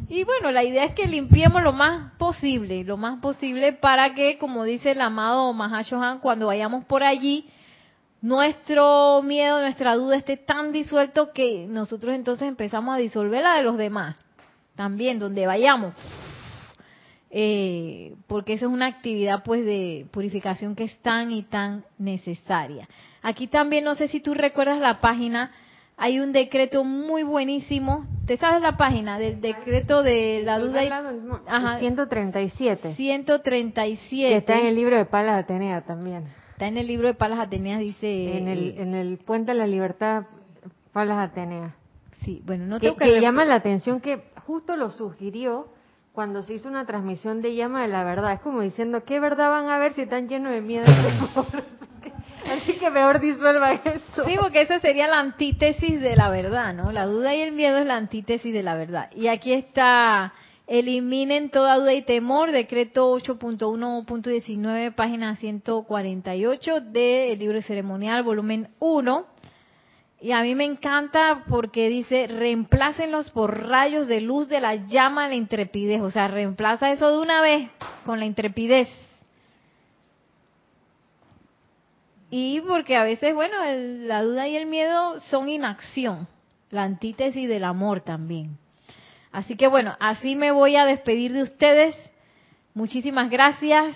[0.07, 4.37] Y bueno, la idea es que limpiemos lo más posible, lo más posible para que,
[4.37, 7.49] como dice el amado Mahashohan, cuando vayamos por allí,
[8.21, 13.63] nuestro miedo, nuestra duda esté tan disuelto que nosotros entonces empezamos a disolver la de
[13.63, 14.17] los demás.
[14.75, 15.95] También, donde vayamos.
[17.31, 22.87] Eh, porque esa es una actividad pues de purificación que es tan y tan necesaria.
[23.25, 25.51] Aquí también, no sé si tú recuerdas la página,
[25.97, 28.05] hay un decreto muy buenísimo.
[28.27, 30.85] ¿Te sabes la página del decreto de la duda?
[30.85, 30.89] Y...
[31.47, 32.95] Ajá, 137.
[32.95, 34.29] 137.
[34.29, 36.27] Que está en el libro de Palas Atenea también.
[36.51, 38.37] Está en el libro de Palas Ateneas, dice...
[38.37, 40.25] En el, en el Puente de la Libertad,
[40.93, 41.73] Palas Ateneas.
[42.27, 43.07] Sí, bueno, no tengo que...
[43.07, 45.69] Que llama la atención que justo lo sugirió
[46.13, 48.35] cuando se hizo una transmisión de llama de la verdad.
[48.35, 50.85] Es como diciendo, ¿qué verdad van a ver si están llenos de miedo?
[52.57, 54.25] Así que mejor disuelva eso.
[54.25, 56.93] Sí, porque esa sería la antítesis de la verdad, ¿no?
[56.93, 59.11] La duda y el miedo es la antítesis de la verdad.
[59.15, 60.33] Y aquí está
[60.67, 69.27] Eliminen toda duda y temor, decreto 8.1.19, página 148 del libro ceremonial, volumen 1.
[70.23, 75.25] Y a mí me encanta porque dice, reemplácenlos por rayos de luz de la llama
[75.25, 76.01] de la intrepidez.
[76.01, 77.69] O sea, reemplaza eso de una vez
[78.07, 78.89] con la intrepidez.
[82.37, 86.27] Y porque a veces, bueno, la duda y el miedo son inacción,
[86.69, 88.59] la antítesis del amor también.
[89.31, 91.95] Así que bueno, así me voy a despedir de ustedes.
[92.75, 93.95] Muchísimas gracias.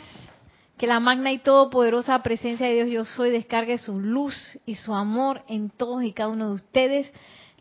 [0.76, 4.94] Que la magna y todopoderosa presencia de Dios yo soy descargue su luz y su
[4.94, 7.12] amor en todos y cada uno de ustedes.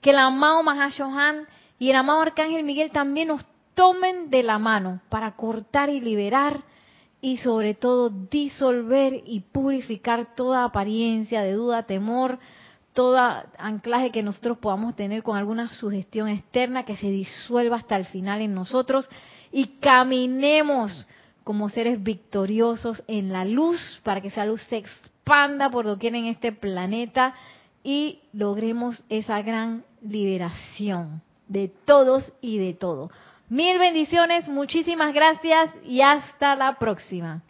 [0.01, 1.47] Que el amado Mahashohan
[1.79, 6.61] y el amado Arcángel Miguel también nos tomen de la mano para cortar y liberar
[7.21, 12.39] y sobre todo disolver y purificar toda apariencia de duda, temor,
[12.93, 13.17] todo
[13.57, 18.41] anclaje que nosotros podamos tener con alguna sugestión externa que se disuelva hasta el final
[18.41, 19.07] en nosotros
[19.51, 21.07] y caminemos
[21.43, 26.25] como seres victoriosos en la luz para que esa luz se expanda por doquier en
[26.25, 27.33] este planeta
[27.83, 33.09] y logremos esa gran liberación de todos y de todo.
[33.49, 37.41] Mil bendiciones, muchísimas gracias y hasta la próxima.